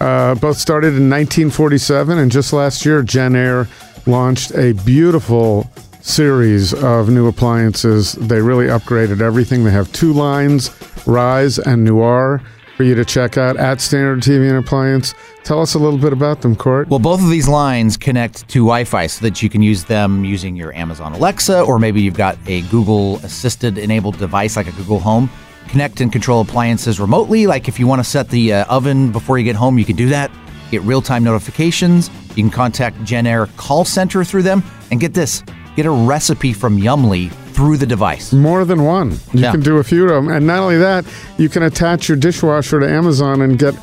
[0.00, 3.68] uh, both started in 1947, and just last year, Jenn-Air
[4.06, 8.14] launched a beautiful series of new appliances.
[8.14, 9.62] They really upgraded everything.
[9.62, 10.72] They have two lines,
[11.06, 12.42] Rise and Noir,
[12.80, 15.14] for you to check out at Standard TV and Appliance.
[15.44, 16.88] Tell us a little bit about them, Court.
[16.88, 20.24] Well, both of these lines connect to Wi Fi so that you can use them
[20.24, 24.72] using your Amazon Alexa, or maybe you've got a Google assisted enabled device like a
[24.72, 25.28] Google Home.
[25.68, 27.46] Connect and control appliances remotely.
[27.46, 29.96] Like if you want to set the uh, oven before you get home, you can
[29.96, 30.30] do that.
[30.70, 32.08] Get real time notifications.
[32.30, 34.62] You can contact Jenn-Air call center through them.
[34.90, 35.44] And get this
[35.76, 37.30] get a recipe from Yummly
[37.60, 38.32] through the device.
[38.32, 39.10] More than one.
[39.34, 39.50] You Yeah.
[39.52, 41.04] can do a few of them, and not only that,
[41.36, 43.74] you can attach your dishwasher to Amazon and get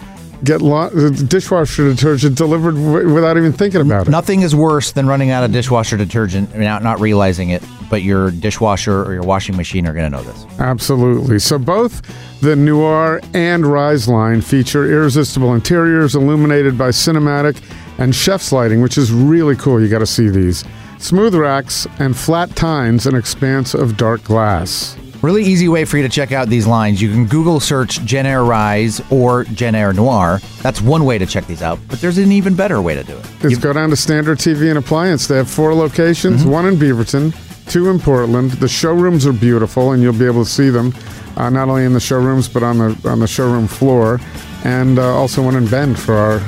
[0.43, 0.89] get lo-
[1.27, 4.11] dishwasher detergent delivered w- without even thinking about it.
[4.11, 8.03] Nothing is worse than running out of dishwasher detergent and not, not realizing it, but
[8.03, 10.45] your dishwasher or your washing machine are going to know this.
[10.59, 11.39] Absolutely.
[11.39, 12.03] So both
[12.41, 17.57] the Noir and Rise line feature irresistible interiors illuminated by cinematic
[17.97, 19.81] and chef's lighting, which is really cool.
[19.81, 20.63] You got to see these.
[20.99, 24.97] Smooth racks and flat tines, an expanse of dark glass.
[25.21, 27.01] Really easy way for you to check out these lines.
[27.01, 30.39] You can Google search Jenn-Air Rise or Jenn-Air Noir.
[30.61, 33.17] That's one way to check these out, but there's an even better way to do
[33.17, 33.25] it.
[33.45, 35.27] Is go down to Standard TV and Appliance.
[35.27, 37.33] They have four locations, one in Beaverton,
[37.69, 38.51] two in Portland.
[38.51, 40.93] The showrooms are beautiful, and you'll be able to see them
[41.35, 44.19] uh, not only in the showrooms but on the on the showroom floor,
[44.63, 46.39] and uh, also one in Bend for our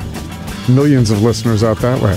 [0.69, 2.15] millions of listeners out that way.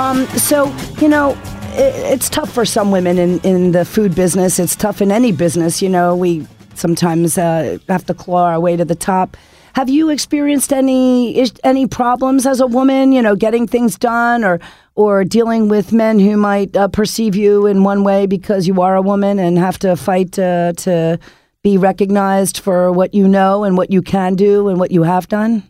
[0.00, 1.32] So, you know,
[1.72, 4.58] it, it's tough for some women in, in the food business.
[4.58, 5.82] It's tough in any business.
[5.82, 9.36] You know, we sometimes uh, have to claw our way to the top.
[9.74, 13.12] Have you experienced any any problems as a woman?
[13.12, 14.58] You know, getting things done, or
[14.94, 18.96] or dealing with men who might uh, perceive you in one way because you are
[18.96, 21.18] a woman and have to fight to to
[21.62, 25.28] be recognized for what you know and what you can do and what you have
[25.28, 25.62] done.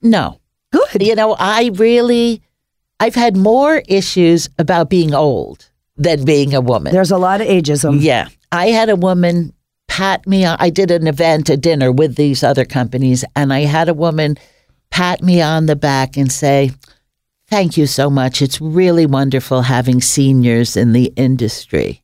[0.00, 0.38] No.
[0.70, 1.02] Good.
[1.02, 2.40] You know, I really,
[3.02, 6.92] I've had more issues about being old than being a woman.
[6.92, 7.98] There's a lot of ageism.
[8.00, 8.28] Yeah.
[8.52, 9.52] I had a woman
[9.88, 13.62] pat me on, I did an event, a dinner with these other companies, and I
[13.62, 14.36] had a woman
[14.90, 16.70] pat me on the back and say,
[17.48, 18.40] Thank you so much.
[18.40, 22.02] It's really wonderful having seniors in the industry.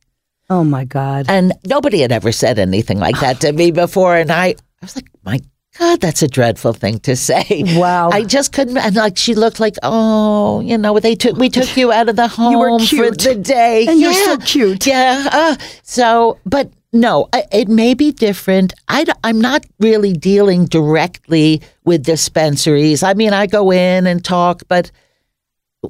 [0.49, 1.27] Oh my God.
[1.29, 4.17] And nobody had ever said anything like that to me before.
[4.17, 5.39] And I, I was like, my
[5.79, 7.63] God, that's a dreadful thing to say.
[7.79, 8.09] Wow.
[8.11, 8.77] I just couldn't.
[8.77, 12.17] And like she looked like, oh, you know, they took we took you out of
[12.17, 14.85] the home for the day, And you're so cute.
[14.85, 15.29] Yeah.
[15.31, 18.73] Uh, so, but no, I- it may be different.
[18.89, 23.01] I, am not really dealing directly with dispensaries.
[23.01, 24.91] I mean, I go in and talk, but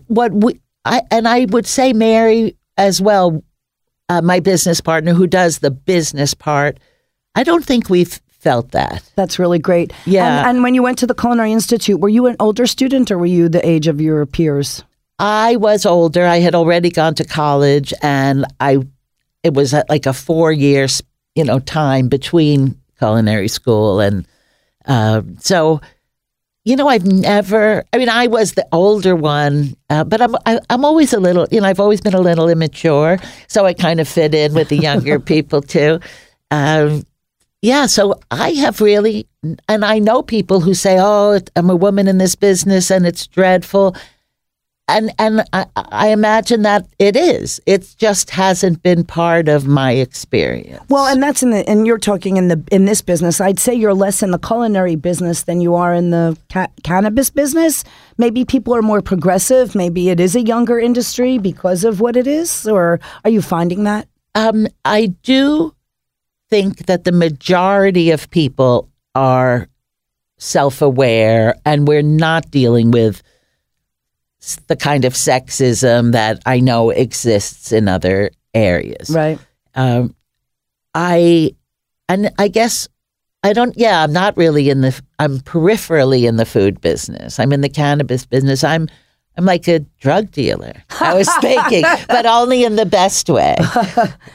[0.06, 3.44] what we I and I would say Mary as well,
[4.08, 6.80] uh, my business partner who does the business part.
[7.34, 9.04] I don't think we've felt that.
[9.16, 9.94] That's really great.
[10.06, 10.40] Yeah.
[10.40, 13.18] And, and when you went to the Culinary Institute, were you an older student or
[13.18, 14.84] were you the age of your peers?
[15.20, 16.26] I was older.
[16.26, 18.80] I had already gone to college, and I
[19.44, 21.02] it was like a four years
[21.36, 24.28] you know time between culinary school and
[24.86, 25.82] uh, so
[26.64, 27.84] you know I've never.
[27.92, 31.48] I mean, I was the older one, uh, but I'm I, I'm always a little.
[31.52, 33.18] You know, I've always been a little immature,
[33.48, 36.00] so I kind of fit in with the younger people too.
[36.52, 37.04] Um,
[37.62, 39.28] yeah, so I have really,
[39.68, 43.28] and I know people who say, "Oh, I'm a woman in this business, and it's
[43.28, 43.96] dreadful."
[44.90, 47.62] and and I, I imagine that it is.
[47.66, 50.84] It just hasn't been part of my experience.
[50.90, 53.40] Well, and that's in the and you're talking in the in this business.
[53.40, 57.30] I'd say you're less in the culinary business than you are in the ca- cannabis
[57.30, 57.84] business.
[58.18, 59.76] Maybe people are more progressive.
[59.76, 62.68] Maybe it is a younger industry because of what it is.
[62.68, 64.08] Or are you finding that?
[64.36, 65.74] Um, I do
[66.50, 69.68] think that the majority of people are
[70.38, 73.22] self-aware, and we're not dealing with
[74.68, 79.10] the kind of sexism that I know exists in other areas.
[79.10, 79.40] Right.
[79.76, 80.16] um,
[80.94, 81.56] I
[82.08, 82.88] and I guess
[83.44, 83.78] I don't.
[83.78, 85.00] Yeah, I'm not really in the.
[85.20, 87.40] I'm peripherally in the food business.
[87.40, 88.64] I'm in the cannabis business.
[88.64, 88.90] I'm
[89.40, 90.74] I'm like a drug dealer.
[91.00, 93.56] I was thinking, but only in the best way.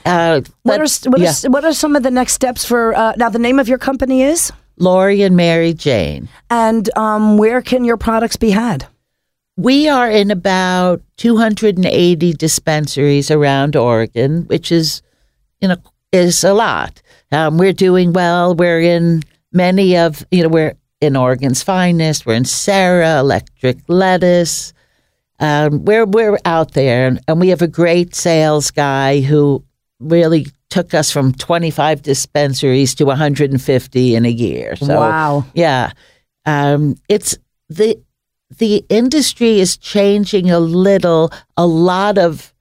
[0.06, 3.12] Uh, What are what, yeah, are, what are some of the next steps for uh,
[3.16, 3.28] now?
[3.30, 6.28] The name of your company is, Laurie and Maryjane.
[6.50, 8.86] and um, where can your products be had?
[9.56, 15.02] We are in about 280 dispensaries around Oregon, which is,
[15.60, 15.76] you know,
[16.12, 17.00] is a lot.
[17.32, 18.54] Um, we're doing well.
[18.54, 22.26] We're in many of, you know, we're in Oregon's finest.
[22.26, 24.72] We're in Serra, Electric Lettuce.
[25.40, 29.64] Um, we're we're out there, and, and we have a great sales guy who
[30.00, 34.74] really took us from 25 dispensaries to 150 in a year.
[34.76, 35.44] So, Wow.
[35.54, 35.92] yeah,
[36.46, 37.36] um, it's
[37.68, 37.98] the
[38.58, 41.32] the industry is changing a little.
[41.56, 42.52] A lot of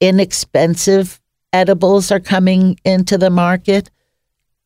[0.00, 1.20] inexpensive
[1.52, 3.90] edibles are coming into the market,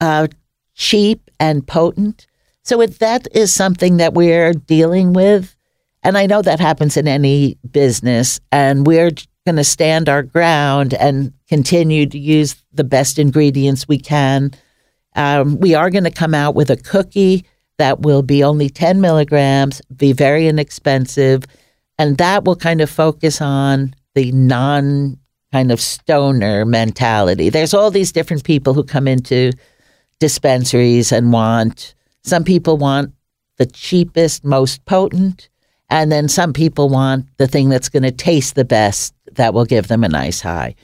[0.01, 0.29] uh,
[0.75, 2.27] cheap and potent.
[2.63, 5.55] So it, that is something that we're dealing with.
[6.03, 8.41] And I know that happens in any business.
[8.53, 9.11] And we're
[9.45, 14.53] going to stand our ground and continue to use the best ingredients we can.
[15.17, 17.45] Um, we are going to come out with a cookie
[17.79, 21.45] that will be only 10 milligrams, be very inexpensive.
[21.99, 25.19] And that will kind of focus on the non
[25.53, 27.49] kind of stoner mentality.
[27.49, 29.53] There's all these different people who come into
[30.21, 33.15] dispensaries and want, some people want
[33.57, 35.49] the cheapest, most potent,
[35.91, 39.65] and then some people want the thing that's going to taste the best that will
[39.65, 40.75] give them a nice high.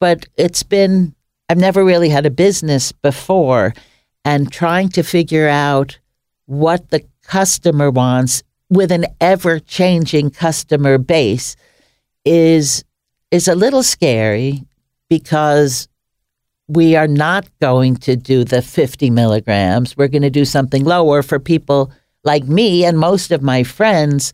[0.00, 1.14] But it's been,
[1.48, 3.74] I've never really had a business before,
[4.24, 5.98] and trying to figure out
[6.46, 11.56] what the customer wants with an ever changing customer base
[12.24, 12.84] is
[13.30, 14.64] is a little scary
[15.08, 15.88] because
[16.68, 19.96] we are not going to do the 50 milligrams.
[19.96, 21.92] We're going to do something lower for people
[22.24, 24.32] like me and most of my friends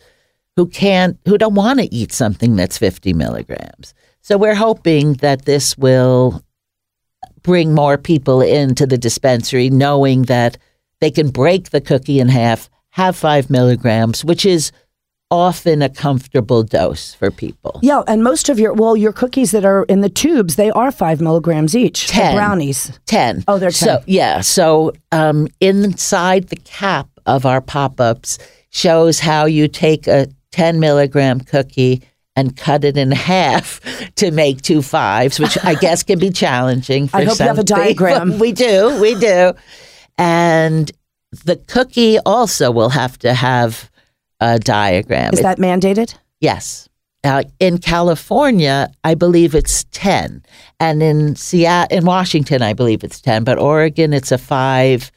[0.57, 3.95] who can't, who don't want to eat something that's 50 milligrams.
[4.21, 6.43] So we're hoping that this will
[7.43, 10.59] bring more people into the dispensary, knowing that
[11.01, 14.71] they can break the cookie in half, have five milligrams, which is
[15.33, 17.81] often a comfortable dose for people.
[17.83, 20.93] Yeah, and most of your well, your cookies that are in the tubes, they are
[20.93, 22.07] five milligrams each.
[22.09, 22.37] Ten.
[22.37, 23.01] brownies.
[23.07, 23.45] 10.
[23.49, 24.43] Oh, they're So, yeah.
[24.43, 28.39] So um, inside the cap of our pop ups
[28.71, 32.03] shows how you take a 10 milligram cookie
[32.35, 33.81] and cut it in half
[34.17, 37.09] to make two fives, which I guess can be challenging.
[37.09, 38.39] For I hope you have a diagram.
[38.39, 39.01] We do.
[39.01, 39.53] We do.
[40.17, 40.91] And
[41.45, 43.91] the cookie also will have to have
[44.41, 45.33] a diagram.
[45.33, 46.15] Is It- that mandated?
[46.41, 46.89] Yes.
[47.25, 50.43] Uh, in California, I believe it's 10.
[50.81, 53.45] And in Seattle, in Washington, I believe it's 10.
[53.45, 55.13] But Oregon, it's a five.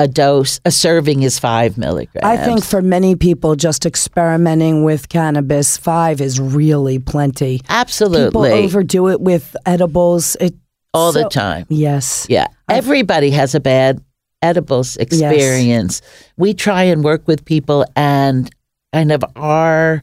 [0.00, 2.24] A dose, a serving is five milligrams.
[2.24, 7.60] I think for many people, just experimenting with cannabis, five is really plenty.
[7.68, 8.28] Absolutely.
[8.28, 10.36] People overdo it with edibles.
[10.40, 10.54] It
[10.94, 11.66] all so- the time.
[11.68, 12.26] Yes.
[12.30, 14.02] Yeah, everybody has a bad
[14.40, 16.00] edibles experience.
[16.38, 18.50] We try and work with people, and
[18.94, 20.02] kind of our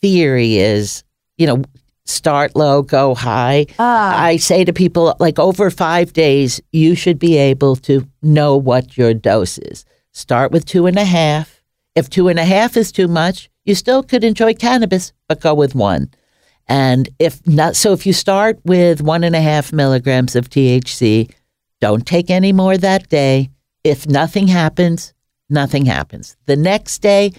[0.00, 1.04] theory is,
[1.36, 1.62] you know,
[2.08, 3.66] start low, go high.
[3.78, 4.22] Ah.
[4.22, 8.96] I say to people, like over five days, you should be able to know what
[8.96, 9.84] your dose is.
[10.12, 11.62] Start with two and a half.
[11.94, 15.54] If two and a half is too much, you still could enjoy cannabis, but go
[15.54, 16.10] with one.
[16.66, 21.30] And if not, so if you start with one and a half milligrams of THC,
[21.80, 23.50] don't take any more that day.
[23.84, 25.14] If nothing happens,
[25.48, 26.36] nothing happens.
[26.46, 27.32] The next day,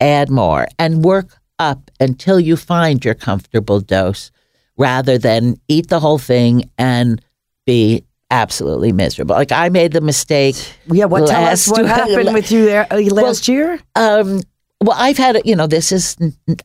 [0.00, 4.30] add more and work up until you find your comfortable dose
[4.76, 7.20] rather than eat the whole thing and
[7.66, 9.34] be absolutely miserable.
[9.34, 10.56] Like I made the mistake.
[10.86, 13.78] Yeah, what tell us what happened with you there uh, last year?
[13.94, 14.40] Um,
[14.80, 16.16] well, I've had, you know, this is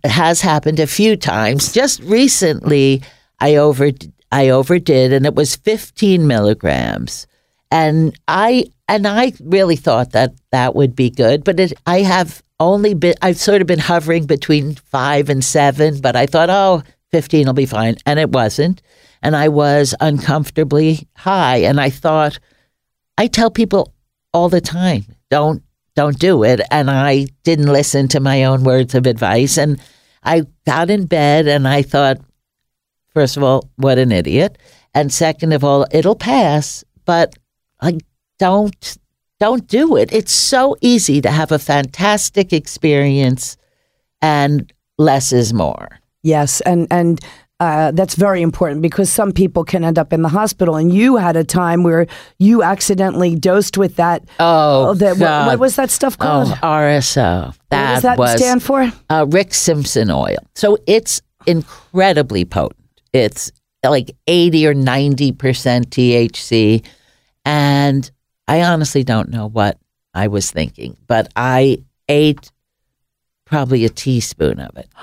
[0.03, 1.71] has happened a few times.
[1.71, 3.01] Just recently,
[3.39, 3.91] I over
[4.31, 7.27] I overdid, and it was 15 milligrams,
[7.71, 12.41] and I and I really thought that that would be good, but it, I have
[12.59, 16.83] only been I've sort of been hovering between five and seven, but I thought, oh,
[17.11, 18.81] 15 will be fine, and it wasn't,
[19.21, 22.39] and I was uncomfortably high, and I thought.
[23.17, 23.93] I tell people
[24.33, 25.61] all the time, don't
[25.99, 26.61] don't do it.
[26.71, 29.57] And I didn't listen to my own words of advice.
[29.57, 29.81] And
[30.23, 32.19] I got in bed and I thought,
[33.13, 34.57] first of all, what an idiot.
[34.93, 37.35] And second of all, it'll pass, but
[37.81, 37.97] I
[38.39, 38.97] don't
[39.39, 40.11] don't do it.
[40.11, 43.55] It's so easy to have a fantastic experience
[44.21, 45.87] and less is more.
[46.23, 47.19] Yes, and and
[47.61, 51.15] uh, that's very important because some people can end up in the hospital, and you
[51.17, 52.07] had a time where
[52.37, 54.23] you accidentally dosed with that.
[54.39, 56.49] Oh, that, what, what was that stuff called?
[56.49, 57.47] Oh, RSO.
[57.47, 58.91] what That does that was stand for?
[59.09, 60.37] uh, Rick Simpson oil.
[60.55, 62.75] So it's incredibly potent.
[63.13, 63.51] It's
[63.83, 65.33] like 80 or 90%
[65.87, 66.85] THC.
[67.49, 68.11] And
[68.47, 69.79] I honestly don't know what
[70.13, 72.51] I was thinking, but I ate
[73.45, 74.87] probably a teaspoon of it.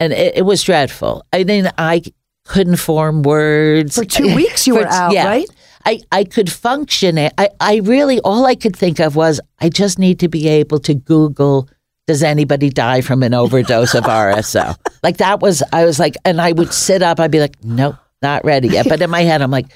[0.00, 1.26] And it, it was dreadful.
[1.32, 2.02] I mean, I
[2.44, 3.96] couldn't form words.
[3.96, 5.26] For two weeks you For- were out, yeah.
[5.26, 5.48] right?
[5.84, 7.18] I, I could function.
[7.18, 7.32] it.
[7.36, 10.78] I, I really, all I could think of was I just need to be able
[10.78, 11.68] to Google,
[12.06, 14.76] does anybody die from an overdose of RSO?
[15.02, 17.96] Like that was, I was like, and I would sit up, I'd be like, nope,
[18.22, 18.88] not ready yet.
[18.88, 19.66] But in my head, I'm like,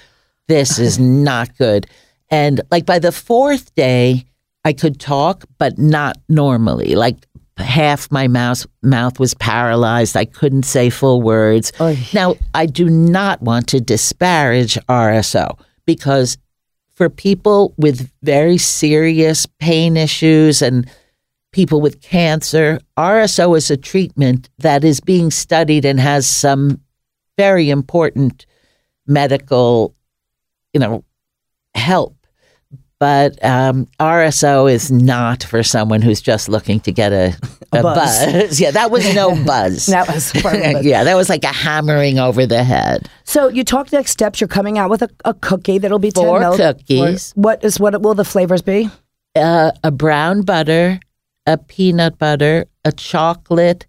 [0.46, 1.88] this is not good.
[2.32, 4.24] And like by the fourth day,
[4.64, 6.94] I could talk, but not normally.
[6.94, 7.26] Like
[7.58, 10.16] half my mouth mouth was paralyzed.
[10.16, 11.72] I couldn't say full words.
[12.14, 16.38] Now, I do not want to disparage RSO because
[16.94, 20.88] for people with very serious pain issues and
[21.52, 26.80] people with cancer, RSO is a treatment that is being studied and has some
[27.36, 28.46] very important
[29.06, 29.94] medical,
[30.72, 31.04] you know,
[31.74, 32.16] help.
[33.02, 37.36] But um, RSO is not for someone who's just looking to get a,
[37.72, 38.26] a, buzz.
[38.32, 38.60] buzz.
[38.60, 39.86] yeah, that was no buzz.
[39.86, 40.84] That was part of it.
[40.84, 43.08] yeah, that was like a hammering over the head.
[43.24, 44.40] So you talk next steps.
[44.40, 46.56] You're coming out with a, a cookie that'll be Four 10 mil.
[46.56, 47.32] cookies.
[47.34, 48.88] What is what will the flavors be?
[49.34, 51.00] uh, a brown butter,
[51.44, 53.84] a peanut butter, a chocolate,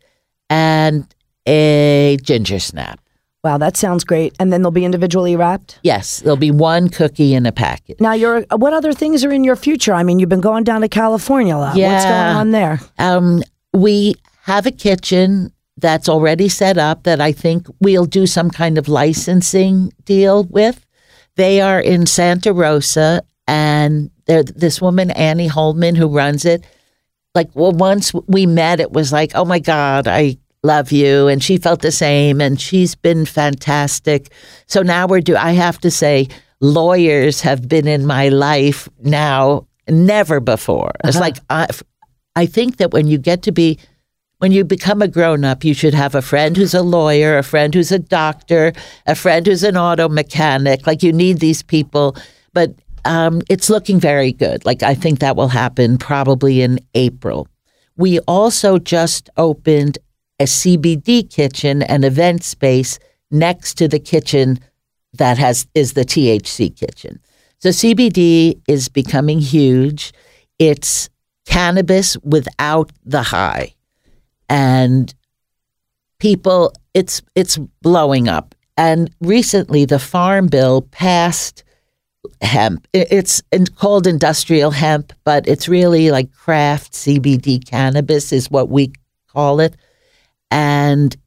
[0.49, 1.05] and
[1.47, 2.99] a ginger snap.
[3.43, 4.33] Wow, that sounds great.
[4.39, 5.79] And then they'll be individually wrapped.
[5.83, 7.99] Yes, there'll be one cookie in a packet.
[7.99, 9.93] Now, you're what other things are in your future?
[9.93, 11.75] I mean, you've been going down to California a lot.
[11.75, 11.93] Yeah.
[11.93, 12.79] What's going on there?
[12.99, 18.49] Um, we have a kitchen that's already set up that I think we'll do some
[18.49, 20.85] kind of licensing deal with.
[21.35, 26.63] They are in Santa Rosa, and they're this woman Annie Holman who runs it.
[27.35, 31.43] Like, well, once we met, it was like, oh my God, I love you, and
[31.43, 34.31] she felt the same, and she's been fantastic.
[34.65, 35.35] So now we're do.
[35.35, 36.27] I have to say,
[36.61, 40.91] lawyers have been in my life now, never before.
[41.03, 41.67] It's like I,
[42.35, 43.77] I think that when you get to be
[44.39, 47.43] when you become a grown up, you should have a friend who's a lawyer, a
[47.43, 48.73] friend who's a doctor,
[49.05, 50.85] a friend who's an auto mechanic.
[50.85, 52.17] Like you need these people,
[52.51, 52.73] but
[53.05, 54.65] um, it's looking very good.
[54.65, 57.47] Like I think that will happen probably in April.
[57.95, 59.97] We also just opened
[60.39, 62.99] a CBD kitchen, an event space
[63.31, 64.59] next to the kitchen
[65.13, 67.19] that has is the THC kitchen.
[67.59, 70.11] So CBD is becoming huge.
[70.59, 71.09] It's
[71.45, 73.73] cannabis without the high
[74.49, 75.13] and
[76.19, 81.63] people it's it's blowing up and recently the farm bill passed
[82.41, 83.41] hemp it's
[83.75, 88.93] called industrial hemp but it's really like craft CBD cannabis is what we
[89.27, 89.75] call it
[90.53, 91.17] and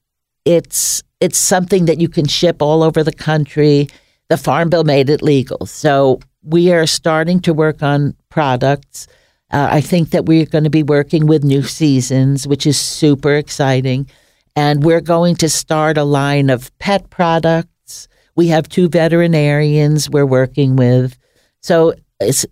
[0.46, 3.88] it's it's something that you can ship all over the country
[4.28, 9.08] the farm bill made it legal so we are starting to work on products.
[9.50, 13.34] Uh, I think that we're going to be working with new seasons, which is super
[13.34, 14.08] exciting.
[14.54, 18.08] And we're going to start a line of pet products.
[18.36, 21.18] We have two veterinarians we're working with.
[21.62, 21.94] So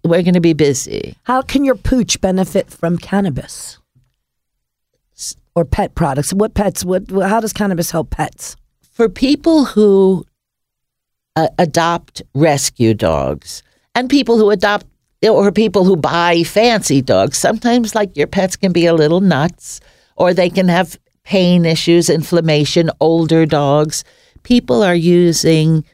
[0.05, 1.17] we're going to be busy.
[1.23, 3.79] How can your pooch benefit from cannabis
[5.55, 6.33] or pet products?
[6.33, 6.85] What pets?
[6.85, 7.11] What?
[7.11, 8.57] How does cannabis help pets?
[8.93, 10.25] For people who
[11.37, 13.63] uh, adopt rescue dogs
[13.95, 14.87] and people who adopt
[15.23, 19.81] or people who buy fancy dogs, sometimes like your pets can be a little nuts
[20.17, 24.05] or they can have pain issues, inflammation, older dogs.
[24.43, 25.85] People are using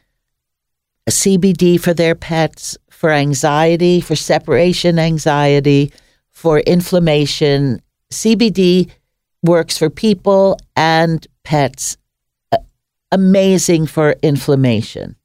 [1.09, 5.91] CBD for their pets for anxiety, for separation anxiety,
[6.29, 7.81] for inflammation.
[8.11, 8.91] CBD
[9.43, 11.97] works for people and pets.
[12.51, 12.57] Uh,
[13.11, 15.15] amazing for inflammation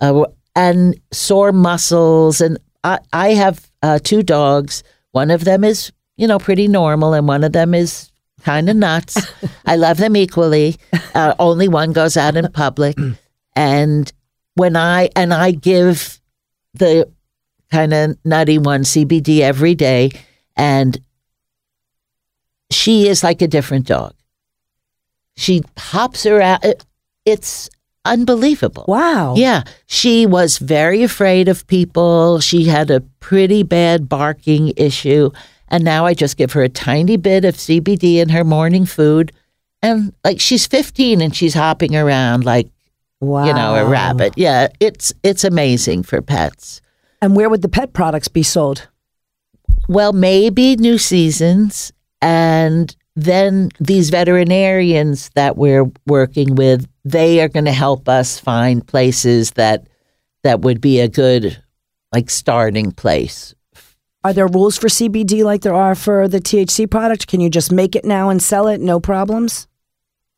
[0.00, 2.40] uh, and sore muscles.
[2.40, 4.82] And I, I have uh, two dogs.
[5.12, 8.10] One of them is, you know, pretty normal, and one of them is
[8.42, 9.16] kind of nuts.
[9.64, 10.76] I love them equally.
[11.14, 12.96] Uh, only one goes out in public,
[13.54, 14.12] and
[14.54, 16.20] when I and I give
[16.74, 17.10] the
[17.70, 20.10] kind of nutty one CBD every day,
[20.56, 20.98] and
[22.74, 24.14] she is like a different dog.
[25.36, 26.64] She hops around.
[26.64, 26.74] Uh,
[27.24, 27.70] it's
[28.04, 28.84] unbelievable.
[28.88, 29.34] Wow.
[29.36, 29.62] Yeah.
[29.86, 32.40] She was very afraid of people.
[32.40, 35.30] She had a pretty bad barking issue.
[35.68, 39.32] And now I just give her a tiny bit of CBD in her morning food.
[39.80, 42.68] And like she's 15 and she's hopping around like,
[43.20, 43.46] wow.
[43.46, 44.34] you know, a rabbit.
[44.36, 44.68] Yeah.
[44.80, 46.80] It's, it's amazing for pets.
[47.20, 48.88] And where would the pet products be sold?
[49.88, 51.92] Well, maybe New Seasons
[52.22, 58.86] and then these veterinarians that we're working with, they are going to help us find
[58.86, 59.86] places that
[60.44, 61.62] that would be a good
[62.12, 63.54] like starting place.
[64.24, 67.26] Are there rules for CBD like there are for the THC product?
[67.26, 69.66] Can you just make it now and sell it, no problems?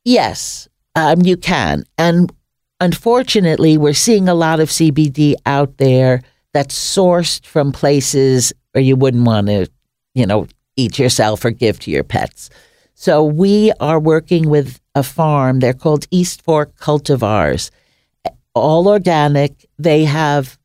[0.04, 1.84] Yes, um, you can.
[1.98, 2.32] And
[2.80, 6.22] unfortunately, we're seeing a lot of CBD out there
[6.54, 9.68] that's sourced from places where you wouldn't want to,
[10.14, 12.50] you know, eat yourself or give to your pets.
[12.94, 15.60] So we are working with a farm.
[15.60, 17.70] They're called East Fork Cultivars,
[18.54, 19.66] all organic.
[19.78, 20.58] They have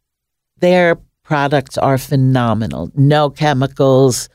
[0.60, 2.92] their products are phenomenal.
[2.96, 4.30] No chemicals,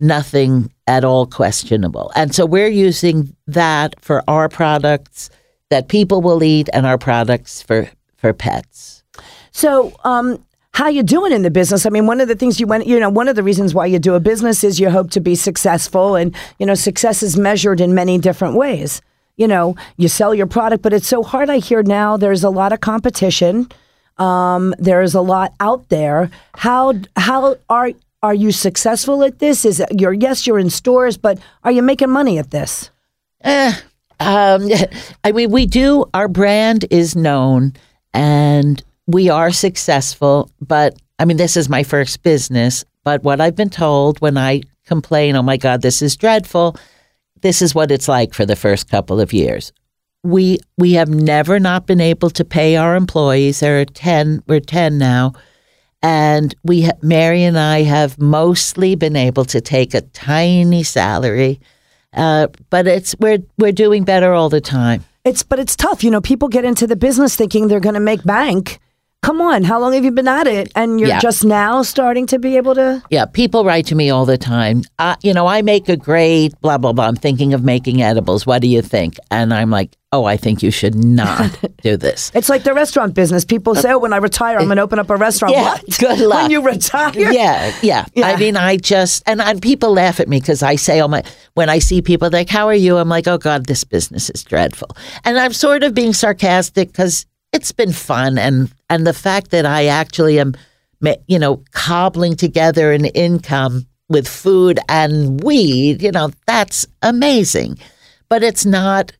[0.00, 2.10] nothing at all questionable.
[2.16, 5.30] And so we're using that for our products
[5.70, 9.02] that people will eat and our products for for pets.
[9.52, 10.44] So, um,
[10.80, 11.84] how you doing in the business?
[11.84, 13.84] I mean, one of the things you went, you know, one of the reasons why
[13.84, 17.36] you do a business is you hope to be successful, and you know, success is
[17.36, 19.02] measured in many different ways.
[19.36, 21.50] You know, you sell your product, but it's so hard.
[21.50, 23.68] I hear now there's a lot of competition.
[24.16, 26.30] Um, there's a lot out there.
[26.54, 27.90] How how are
[28.22, 29.66] are you successful at this?
[29.66, 32.90] Is it, you're yes, you're in stores, but are you making money at this?
[33.42, 33.74] Eh,
[34.18, 34.66] um,
[35.24, 36.06] I mean, we do.
[36.14, 37.74] Our brand is known,
[38.14, 42.84] and we are successful, but I mean, this is my first business.
[43.04, 46.76] But what I've been told when I complain, oh my God, this is dreadful,
[47.42, 49.72] this is what it's like for the first couple of years.
[50.22, 53.60] We we have never not been able to pay our employees.
[53.60, 54.42] There are ten.
[54.46, 55.32] We're ten now,
[56.02, 61.58] and we Mary and I have mostly been able to take a tiny salary,
[62.12, 65.04] uh, but it's we're we're doing better all the time.
[65.24, 66.04] It's but it's tough.
[66.04, 68.78] You know, people get into the business thinking they're going to make bank
[69.22, 70.72] Come on, how long have you been at it?
[70.74, 71.20] And you're Yeah.
[71.20, 73.02] just now starting to be able to.
[73.10, 74.82] Yeah, people write to me all the time.
[74.98, 77.06] Uh, you know, I make a great blah blah blah.
[77.06, 78.46] I'm thinking of making edibles.
[78.46, 79.16] What do you think?
[79.30, 81.50] And I'm like, oh, I think you should not
[81.82, 82.32] do this.
[82.34, 83.44] It's like the restaurant business.
[83.44, 85.98] People say, "Oh, when I retire, I'm going to open up a restaurant." Yeah, what?
[85.98, 86.42] good luck.
[86.42, 87.12] When you retire?
[87.14, 88.26] Yeah, yeah, Yeah.
[88.26, 91.22] I mean, I just and, and people laugh at me because I say, "Oh my!"
[91.54, 94.42] When I see people like, "How are you?" I'm like, "Oh God, this business is
[94.42, 94.88] dreadful,"
[95.26, 98.38] and I'm sort of being sarcastic because it's been fun.
[98.38, 100.54] And and the fact that I actually am,
[101.26, 107.78] you know, cobbling together an income with food and weed, you know, that's amazing,
[108.28, 109.12] but it's not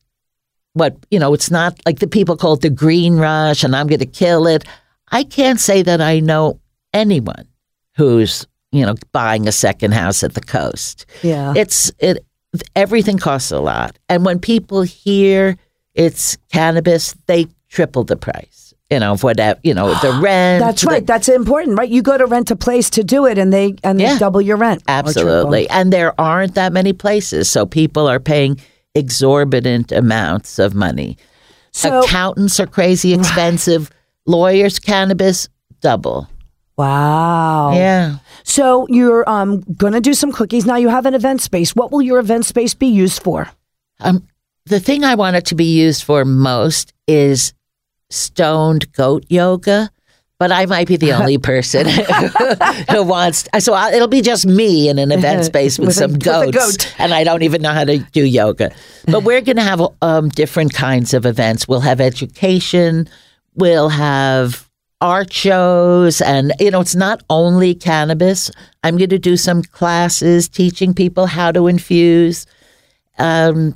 [0.73, 3.87] what you know it's not like the people call it the green rush and i'm
[3.87, 4.63] going to kill it.
[5.11, 6.61] I can't say that i know
[6.93, 7.45] anyone
[7.97, 11.05] who's you know buying a second house at the coast.
[11.23, 11.53] Yeah.
[11.55, 12.25] it's it
[12.75, 13.97] everything costs a lot.
[14.07, 15.57] And when people hear
[15.93, 20.81] it's cannabis they triple the price you know of whatever you know the rent That's
[20.81, 21.07] the- right.
[21.07, 21.89] That's important, right?
[21.89, 24.19] You go to rent a place to do it, and they and they Yeah.
[24.19, 24.83] double your rent.
[24.87, 25.69] Absolutely.
[25.69, 27.49] And there aren't that many places.
[27.49, 28.59] So people are paying
[28.93, 31.17] exorbitant amounts of money.
[31.71, 33.89] So Accountants are crazy expensive.
[34.27, 35.47] Lawyers, cannabis,
[35.79, 36.27] double.
[36.77, 37.71] Wow.
[37.73, 38.17] Yeah.
[38.43, 40.65] So you're um, going to do some cookies.
[40.65, 41.73] Now you have an event space.
[41.75, 43.49] What will your event space be used for?
[44.01, 44.27] Um,
[44.65, 47.53] the thing I want it to be used for most is
[48.11, 49.89] stoned goat yoga.
[50.39, 51.85] But I might be the only person
[52.89, 53.47] who wants.
[53.59, 56.57] So i it'll be just me in an event space with, With some a goats,
[56.57, 56.95] goat.
[56.97, 58.71] and I don't even know how to do yoga.
[59.05, 61.67] But we're going to have um, different kinds of events.
[61.67, 63.07] We'll have education.
[63.53, 64.67] We'll have
[64.99, 68.49] art shows, and you know, it's not only cannabis.
[68.83, 72.47] I'm going to do some classes teaching people how to infuse.
[73.19, 73.75] Um,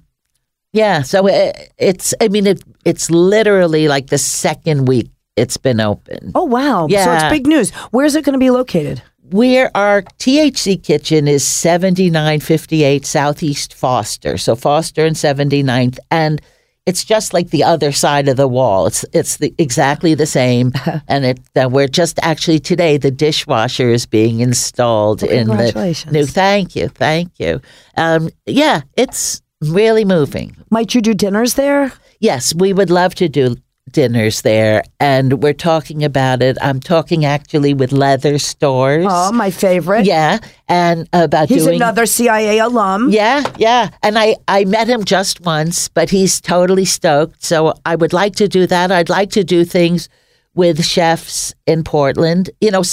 [0.75, 2.13] yeah, so it, it's.
[2.19, 6.31] I mean, it, it's literally like the second week it's been open.
[6.33, 6.87] Oh, wow.
[6.89, 7.05] Yeah.
[7.05, 7.71] So it's big news.
[7.91, 9.01] Where's it going to be located?
[9.31, 14.37] Where our THC kitchen is 7958 Southeast Foster.
[14.37, 15.97] So Foster and 79th.
[16.09, 16.41] And
[16.85, 18.85] it's just like the other side of the wall.
[18.85, 20.71] It's it's the, exactly the same.
[21.07, 26.25] and it uh, we're just actually today the dishwasher is being installed in the new.
[26.27, 27.59] Thank you, thank you.
[27.97, 30.55] Um, yeah, it's really moving.
[30.69, 31.91] Might you do dinners there?
[32.19, 33.55] Yes, we would love to do
[33.91, 36.57] dinners there, and we're talking about it.
[36.61, 39.05] I'm talking actually with Leather Storrs.
[39.07, 40.05] Oh, my favorite.
[40.05, 41.75] Yeah, and about He's doing.
[41.75, 43.09] another CIA alum.
[43.11, 47.43] yeah, yeah, and I I met him just once, but he's totally stoked.
[47.43, 48.91] So I would like to do that.
[48.91, 50.09] I'd like to do things
[50.55, 52.49] with chefs in Portland.
[52.61, 52.83] You know,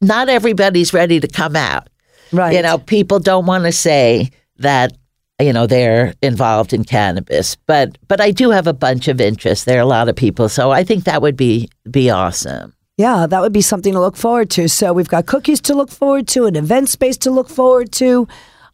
[0.00, 1.88] not everybody's ready to come out.
[2.32, 2.54] Right.
[2.56, 4.92] You know, people don't want to say that
[5.40, 9.66] you know they're involved in cannabis, but but I do have a bunch of interest.
[9.66, 12.72] There are a lot of people, so I think that would be be awesome.
[12.96, 14.68] Yeah, that would be something to look forward to.
[14.68, 18.26] So we've got cookies to look forward to, an event space to look forward to.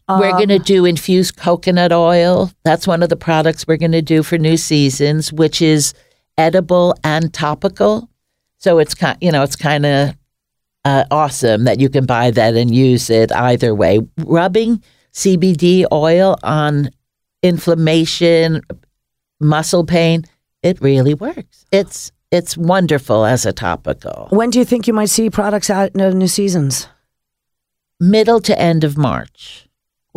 [0.07, 2.51] we're going to do infused coconut oil.
[2.63, 5.93] That's one of the products we're going to do for new seasons, which is
[6.37, 8.09] edible and topical.
[8.57, 10.15] So it's kind, you know, it's kind of
[10.85, 13.99] uh, awesome that you can buy that and use it either way.
[14.19, 14.81] Rubbing
[15.13, 16.89] CBD oil on
[17.41, 18.61] inflammation,
[19.39, 20.23] muscle pain,
[20.61, 21.65] it really works.
[21.71, 24.27] It's it's wonderful as a topical.
[24.31, 26.87] When do you think you might see products out in the new seasons?
[27.99, 29.67] Middle to end of March.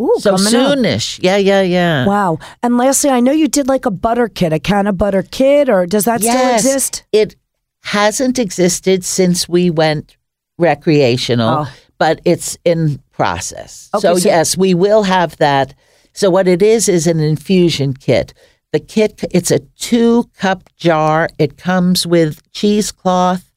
[0.01, 0.77] Ooh, So coming up.
[0.77, 1.19] soonish.
[1.21, 2.05] Yeah, yeah, yeah.
[2.07, 2.39] Wow.
[2.63, 5.69] And lastly, I know you did like a butter kit, a can of butter kit,
[5.69, 6.65] or does that still Yes.
[6.65, 7.03] exist?
[7.11, 7.35] It
[7.83, 10.17] hasn't existed since we went
[10.57, 11.71] recreational, Oh.
[11.99, 13.89] but it's in process.
[13.95, 15.73] Okay, so, so- yes, we will have that.
[16.13, 18.33] So what it is is an infusion kit.
[18.71, 21.27] The kit it's a 2 cup jar.
[21.39, 23.51] It comes with cheesecloth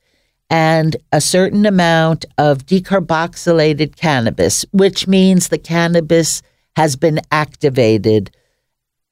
[0.48, 6.42] and a certain amount of decarboxylated cannabis, which means the cannabis
[6.76, 8.30] has been activated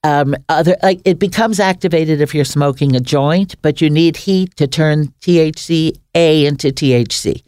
[0.05, 4.57] um, other like it becomes activated if you're smoking a joint, but you need heat
[4.57, 7.42] to turn THC A into THC.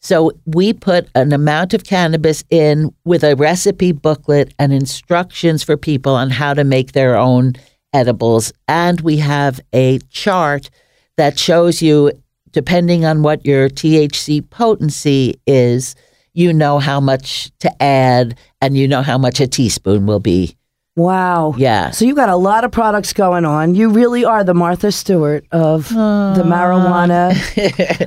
[0.00, 5.76] So we put an amount of cannabis in with a recipe booklet and instructions for
[5.76, 7.54] people on how to make their own
[7.92, 10.70] edibles, and we have a chart
[11.16, 12.12] that shows you,
[12.52, 15.94] depending on what your THC potency is,
[16.34, 20.57] you know how much to add, and you know how much a teaspoon will be.
[20.98, 21.54] Wow.
[21.56, 21.90] Yeah.
[21.92, 23.76] So you got a lot of products going on.
[23.76, 27.32] You really are the Martha Stewart of the marijuana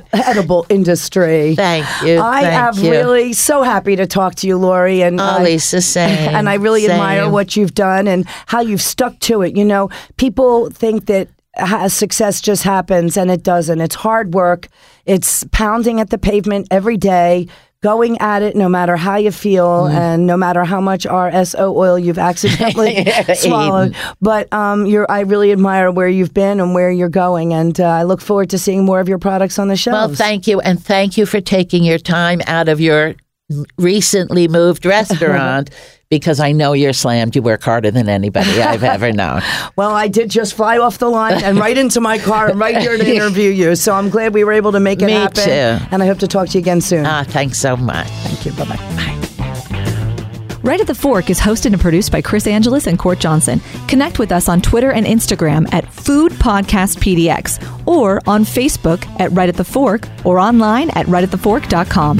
[0.12, 1.54] edible industry.
[1.56, 2.18] Thank you.
[2.20, 2.90] I thank am you.
[2.90, 6.10] really so happy to talk to you, Laurie, and I- Lisa, same.
[6.36, 9.56] and I really admire what you've done and how you've stuck to it.
[9.56, 9.88] You know,
[10.18, 11.28] people think that
[11.88, 13.80] success just happens, and it doesn't.
[13.80, 14.68] It's hard work.
[15.06, 17.48] It's pounding at the pavement every day.
[17.82, 19.92] Going at it no matter how you feel Mm.
[19.92, 23.04] and no matter how much RSO oil you've accidentally
[23.34, 23.96] swallowed.
[24.20, 27.52] But um, you're, I really admire where you've been and where you're going.
[27.52, 30.18] And uh, I look forward to seeing more of your products on the shelves.
[30.18, 33.14] Well, thank you, and thank you for taking your time out of your
[33.78, 35.70] recently moved restaurant
[36.12, 37.34] because I know you're slammed.
[37.34, 39.40] You work harder than anybody I've ever known.
[39.76, 42.76] Well, I did just fly off the line and right into my car and right
[42.76, 43.74] here to interview you.
[43.76, 45.42] So I'm glad we were able to make it Me happen.
[45.44, 45.86] too.
[45.90, 47.06] And I hope to talk to you again soon.
[47.06, 48.06] Ah, thanks so much.
[48.08, 48.52] Thank you.
[48.52, 48.76] Bye bye.
[48.76, 49.18] Bye.
[50.62, 53.60] Right at the Fork is hosted and produced by Chris Angeles and Court Johnson.
[53.88, 59.32] Connect with us on Twitter and Instagram at Food Podcast PDX or on Facebook at
[59.32, 62.18] Right at the Fork or online at rightatthefork.com.